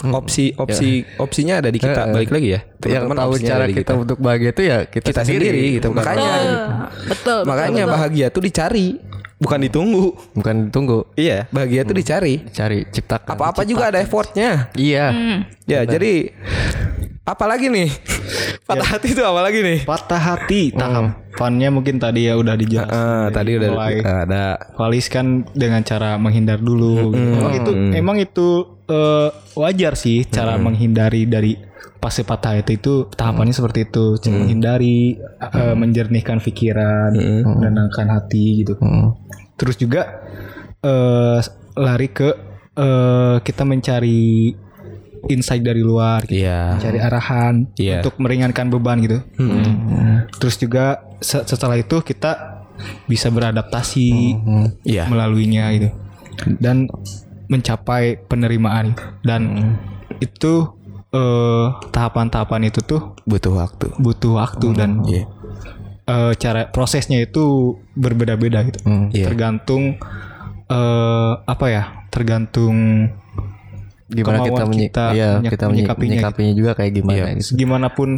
[0.00, 2.08] opsi opsi opsinya ada di kita.
[2.08, 2.60] Balik lagi ya.
[2.86, 5.86] Yang teman-teman, tahu opsinya cara di kita untuk bahagia itu ya kita, kita sendiri gitu.
[5.92, 7.06] Bukan Makanya Betul.
[7.10, 7.40] Betul.
[7.44, 8.86] makanya bahagia tuh dicari,
[9.36, 10.06] bukan ditunggu.
[10.32, 12.34] bukan ditunggu, Iya, bahagia tuh dicari.
[12.48, 13.36] cari ciptakan.
[13.36, 14.72] Apa-apa juga ada effortnya.
[14.72, 15.12] Iya.
[15.68, 16.32] Ya, jadi
[17.30, 17.88] apalagi nih?
[18.66, 19.78] Patah hati itu apalagi nih?
[19.86, 22.94] Patah hati, tahapannya mungkin tadi ya udah dijelasin.
[22.94, 27.10] Ah, tadi udah mulai ada Valis kan dengan cara menghindar dulu.
[27.14, 27.34] gitu.
[27.38, 28.48] Emang itu emang itu
[28.86, 29.28] eh,
[29.58, 31.54] wajar sih cara menghindari dari
[32.00, 37.12] fase patah hati itu tahapannya seperti itu, cara menghindari, eh, menjernihkan pikiran,
[37.44, 38.74] menenangkan hati gitu.
[39.58, 40.24] Terus juga
[40.80, 41.38] eh,
[41.76, 42.28] lari ke
[42.72, 44.54] eh, kita mencari
[45.30, 46.42] insight dari luar, gitu.
[46.42, 46.76] Iya.
[46.76, 48.02] mencari arahan Iya.
[48.02, 49.18] untuk meringankan beban gitu.
[50.36, 50.84] Terus juga
[51.18, 52.60] se- setelah itu kita
[53.06, 54.08] bisa beradaptasi
[54.82, 55.04] Iya.
[55.06, 55.88] melaluinya gitu
[56.56, 56.88] dan
[57.46, 59.02] mencapai penerimaan gitu.
[59.22, 59.40] dan
[60.16, 60.52] itu
[61.10, 63.90] eh, tahapan-tahapan itu tuh butuh waktu.
[63.98, 65.26] butuh waktu dan Iya.
[66.06, 68.78] eh, cara prosesnya itu berbeda-beda gitu
[69.10, 69.26] Iya.
[69.26, 69.98] tergantung
[70.66, 73.10] eh, apa ya tergantung
[74.10, 77.26] Gimana kita, menyi- kita iya, kita menyi- menyikapinya menyikapinya juga kayak gimana Iya.
[77.36, 77.50] gitu.
[77.54, 78.08] gimanapun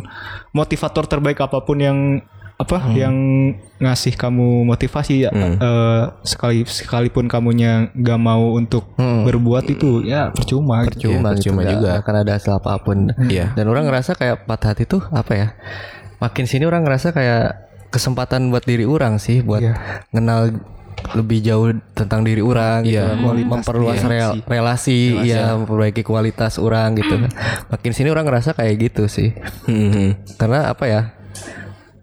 [0.51, 1.99] motivator terbaik apa pun yang
[2.55, 3.16] apa yang
[3.76, 10.86] ngasih kamu motivasi ya eh, sekali sekalipun kamunya nggak mau untuk berbuat itu ya percuma
[10.86, 11.11] gitu.
[11.11, 11.90] Iya, gitu, percuma nggak- juga.
[11.99, 12.99] akan ada hasil apa pun.
[13.20, 13.51] Iya.
[13.53, 15.49] Dan orang ngerasa kayak patah hati tuh apa ya?
[16.18, 17.45] Makin sini orang ngerasa kayak
[17.90, 19.59] kesempatan buat diri orang sih buat
[20.09, 20.55] kenal
[21.12, 23.01] lebih jauh tentang diri orang gitu.
[23.01, 23.18] Iya.
[23.18, 27.28] Mem- memperluas rel- relasi, ya memperbaiki kualitas orang gitu.
[27.68, 29.36] Makin sini orang ngerasa kayak gitu sih.
[29.68, 30.16] Hmm.
[30.40, 31.01] Karena apa ya?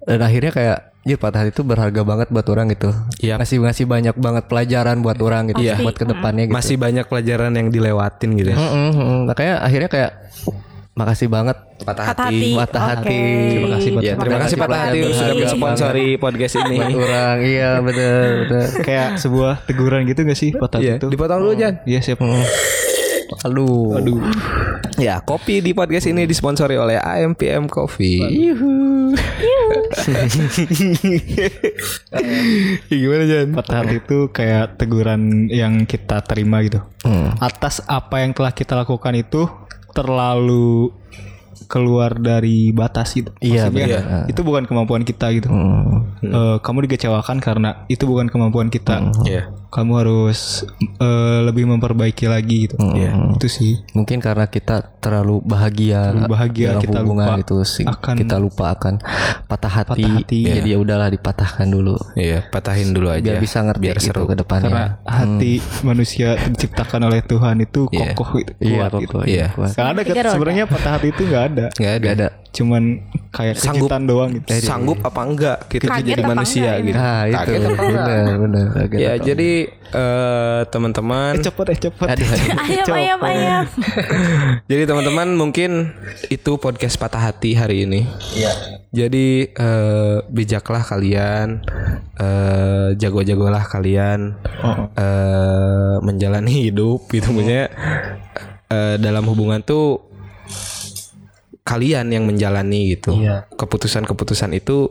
[0.06, 2.92] Dan akhirnya kayak Jir patah itu berharga banget buat orang gitu.
[3.24, 3.40] Iya.
[3.40, 5.64] Ngasih ngasih banyak banget pelajaran buat orang gitu.
[5.64, 5.80] Iya.
[5.80, 6.54] Buat ke depannya gitu.
[6.60, 8.58] Masih banyak pelajaran yang dilewatin gitu ya.
[9.26, 10.12] Makanya akhirnya kayak
[11.00, 12.52] makasih banget Patah Patah hati.
[12.54, 12.92] patah Oke.
[13.08, 13.20] hati.
[13.50, 16.76] Terima kasih buat Ya, terima kasih Patah Hati sudah mensponsori podcast ini.
[16.76, 17.38] buat orang.
[17.42, 18.64] Iya betul betul.
[18.88, 21.80] kayak sebuah teguran gitu gak sih patah Iya, itu dipotong dulu Jan.
[21.84, 22.20] Iya siap
[23.40, 23.96] Aduh.
[23.96, 24.20] aduh
[25.00, 28.20] Ya, kopi di podcast ini disponsori oleh AMPM Coffee.
[32.90, 33.48] Gimana Jan?
[33.54, 36.84] patah hati itu kayak teguran yang kita terima gitu
[37.40, 39.48] atas apa yang telah kita lakukan itu
[40.00, 40.96] terlalu
[41.66, 43.34] keluar dari batas gitu.
[43.40, 44.24] Iya, Maksudnya, benar.
[44.28, 45.50] itu bukan kemampuan kita gitu.
[46.20, 49.12] Eh, kamu dikecewakan karena itu bukan kemampuan kita.
[49.24, 49.50] Iya.
[49.70, 50.66] Kamu harus
[50.98, 52.76] eh, lebih memperbaiki lagi gitu.
[52.90, 53.36] Iya.
[53.36, 53.80] Itu sih.
[53.92, 57.86] Mungkin karena kita terlalu bahagia, Terlalu bahagia, dalam kita hubungan lupa itu sih.
[57.86, 58.94] akan- kita lupa akan
[59.46, 60.02] patah hati.
[60.02, 60.40] Patah hati.
[60.44, 61.96] Jadi ya udahlah dipatahkan dulu.
[62.14, 63.22] Iya, patahin dulu aja.
[63.22, 64.26] Biar bisa ngerti biar gitu seru.
[64.26, 64.70] ke depannya.
[64.70, 68.12] Karena hati manusia diciptakan oleh Tuhan itu Iya.
[68.12, 68.52] kokoh gitu.
[68.60, 69.14] Iya, kuat gitu.
[69.14, 69.48] pokoknya Iya.
[69.54, 69.72] kuat.
[69.72, 71.66] Nggak ada kan, sebenarnya patah hati itu nggak ada.
[71.76, 72.06] Nggak ada.
[72.06, 72.30] Gak ada.
[72.50, 73.86] cuman kayak Sanggup.
[73.86, 74.50] kejutan doang gitu.
[74.58, 76.98] sanggup apa enggak kita Kaget jadi manusia enggak, gitu.
[76.98, 78.08] Nah, itu Kaget apa enggak?
[78.10, 78.66] benar benar.
[78.74, 82.08] Kaget Ya, jadi eh, teman-teman Eh, cepet eh cepet.
[82.10, 82.50] Aduh, aduh.
[82.66, 83.66] ayam ayam ayam
[84.74, 85.94] Jadi teman-teman mungkin
[86.28, 88.10] itu podcast patah hati hari ini.
[88.34, 88.52] Iya.
[88.90, 91.62] Jadi eh, bijaklah kalian,
[92.18, 94.34] eh, jago-jagolah kalian
[94.98, 97.70] eh, menjalani hidup gitu maksudnya
[98.68, 100.09] eh, dalam hubungan tuh
[101.62, 103.14] kalian yang menjalani gitu.
[103.54, 104.90] Keputusan-keputusan itu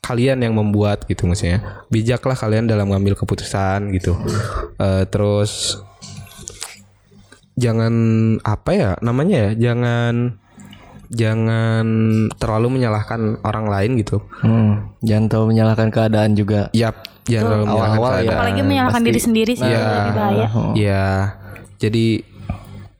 [0.00, 1.82] kalian yang membuat gitu maksudnya.
[1.88, 4.14] Bijaklah kalian dalam mengambil keputusan gitu.
[4.76, 5.82] Eh, terus
[7.52, 7.92] jangan
[8.40, 10.40] apa ya namanya ya jangan
[11.12, 11.84] jangan
[12.40, 16.72] terlalu menyalahkan orang lain gitu Hmm, jangan terlalu menyalahkan keadaan juga.
[16.72, 18.16] Yap jangan terlalu menyalahkan Awal-awal ya.
[18.16, 18.38] keadaan.
[18.40, 19.84] apalagi menyalahkan diri sendiri sih Iya.
[19.84, 21.06] lebih bahaya ya
[21.76, 22.06] jadi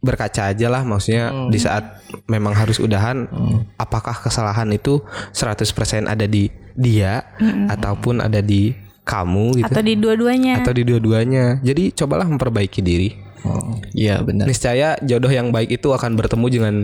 [0.03, 3.31] berkaca aja lah maksudnya di saat memang harus udahan
[3.79, 4.99] apakah kesalahan itu
[5.31, 7.23] 100% ada di dia
[7.71, 8.75] ataupun ada di
[9.07, 9.73] kamu gitu?
[9.73, 10.63] Atau di dua-duanya?
[10.63, 11.63] Atau di dua-duanya.
[11.63, 13.11] Jadi cobalah memperbaiki diri.
[13.95, 14.47] Iya benar.
[14.47, 16.75] niscaya jodoh yang baik itu akan bertemu dengan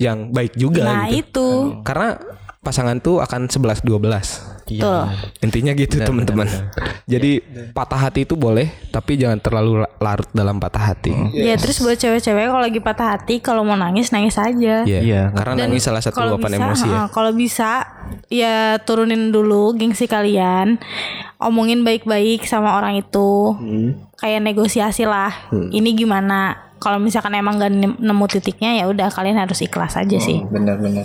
[0.00, 1.20] yang baik juga nah gitu.
[1.20, 1.48] itu.
[1.84, 2.16] Karena
[2.64, 4.64] pasangan tuh akan 11 12.
[4.64, 5.04] tuh
[5.38, 6.48] Intinya gitu teman-teman.
[7.04, 11.12] Jadi patah hati itu boleh tapi jangan terlalu la- larut dalam patah hati.
[11.30, 14.98] ya terus buat cewek-cewek kalau lagi patah hati kalau mau nangis nangis aja Iya.
[14.98, 15.22] Iya.
[15.30, 17.06] Karena Dan nangis salah satu luapan emosi ya.
[17.06, 17.84] Kalau bisa
[18.26, 20.80] ya turunin dulu gengsi kalian,
[21.36, 24.08] omongin baik-baik sama orang itu, Hmm.
[24.16, 25.28] kayak negosiasi lah.
[25.52, 26.56] Ini gimana?
[26.74, 30.40] Kalau misalkan emang gak nem- nemu titiknya ya udah kalian harus ikhlas aja sih.
[30.42, 31.04] Benar-benar.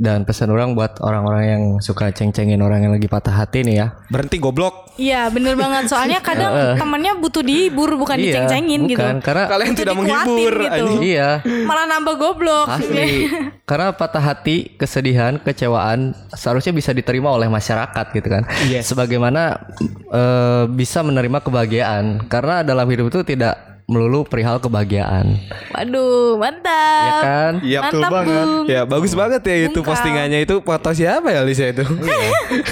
[0.00, 3.86] Dan pesan orang buat orang-orang yang suka ceng-cengin orang yang lagi patah hati nih ya.
[4.08, 4.96] Berhenti goblok.
[4.96, 5.92] Iya bener banget.
[5.92, 8.96] Soalnya kadang temennya butuh dihibur bukan Iya, diceng-cengin gitu.
[8.96, 10.72] bukan, Karena Kalian tidak menghibur gitu.
[10.72, 11.00] anjing.
[11.04, 11.44] iya.
[11.44, 12.66] Malah nambah goblok.
[12.72, 13.28] Asli.
[13.68, 18.48] Karena patah hati, kesedihan, kecewaan seharusnya bisa diterima oleh masyarakat gitu kan.
[18.80, 19.68] Sebagaimana
[20.08, 22.24] eh, bisa menerima kebahagiaan.
[22.24, 25.34] Karena dalam hidup itu tidak melulu perihal kebahagiaan.
[25.70, 27.02] Waduh, mantap.
[27.02, 27.52] Ya kan?
[27.60, 28.46] Iya betul Mantap, banget.
[28.46, 28.64] Bung.
[28.64, 29.90] Ya bagus banget ya itu Bungkam.
[29.90, 31.82] postingannya itu foto siapa ya Lisa itu?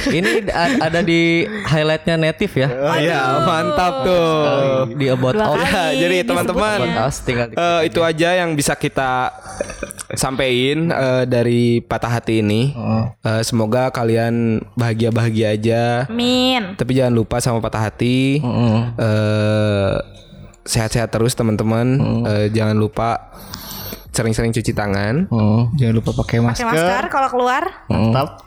[0.08, 2.68] Ini a- ada di highlightnya native ya.
[2.70, 4.30] Oh iya, mantap tuh.
[4.94, 7.10] Di about kali Ya, jadi teman-teman ya.
[7.50, 9.34] Eh, itu aja yang bisa kita
[10.10, 12.70] sampaikan eh, dari patah hati ini.
[13.18, 15.82] Eh, semoga kalian bahagia-bahagia aja.
[16.06, 16.74] Amin.
[16.74, 18.38] Tapi jangan lupa sama patah hati.
[18.94, 19.94] Eh,
[20.68, 21.86] sehat-sehat terus teman-teman.
[22.22, 23.32] Eh, jangan lupa
[24.12, 25.26] sering-sering cuci tangan.
[25.26, 25.72] Hmm.
[25.74, 26.66] Jangan lupa pakai Pakai masker.
[26.68, 27.62] masker kalau keluar.
[27.88, 28.44] Mantap.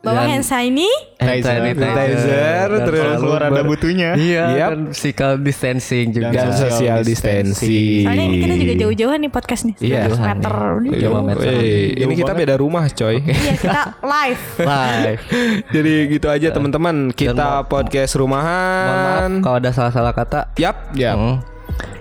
[0.00, 1.60] Bawa hand sanitizer.
[1.60, 2.68] Sanitizer.
[2.88, 4.10] Terus selalu keluar ada butuhnya.
[4.16, 4.68] Iya, Yap.
[4.72, 6.32] dan physical distancing juga.
[6.32, 8.08] Dan social distancing.
[8.08, 9.76] Soalnya ini kita juga jauh-jauhan nih podcast nih.
[9.76, 10.08] Iya.
[10.08, 10.54] 100 meter.
[10.88, 11.20] Iya, jauh.
[11.20, 11.52] meter.
[11.52, 13.20] Wey, ini kita beda rumah, coy.
[13.20, 14.44] Iya kita live.
[14.72, 15.22] Live.
[15.68, 17.12] Jadi gitu aja teman-teman.
[17.12, 19.28] Kita podcast Mohon rumahan.
[19.36, 20.40] maaf kalau ada salah-salah kata.
[20.56, 20.96] Yap.
[20.96, 21.12] Ya.
[21.12, 21.49] Hmm.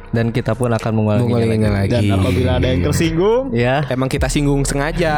[0.09, 1.37] Dan kita pun akan mengulanginya
[1.71, 1.93] lagi.
[1.93, 2.09] lagi.
[2.09, 5.15] Dan apabila ada yang tersinggung, Ya, Emang kita singgung sengaja.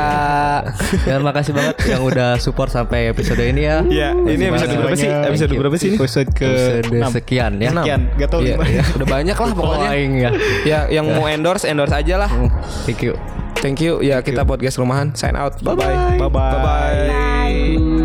[1.02, 3.84] dan makasih banget yang udah support sampai episode ini ya.
[3.84, 5.08] Ya, ini episode berapa sih?
[5.08, 5.98] Episode berapa sih ini?
[5.98, 6.50] episode ke
[6.84, 7.70] Episode sekian ya.
[7.70, 7.84] Enam.
[7.84, 8.64] Sekian, gak tau Iya, lima.
[8.68, 8.84] iya.
[8.92, 9.88] Udah banyak lah pokoknya.
[9.88, 10.30] Pokoknya ya.
[10.64, 12.32] Ya, yang mau endorse endorse aja lah.
[12.84, 13.14] Thank you.
[13.58, 14.02] Thank you.
[14.02, 15.56] Ya, kita podcast rumahan sign out.
[15.62, 16.18] Bye bye.
[16.18, 16.52] Bye-bye.
[16.52, 18.01] Bye bye.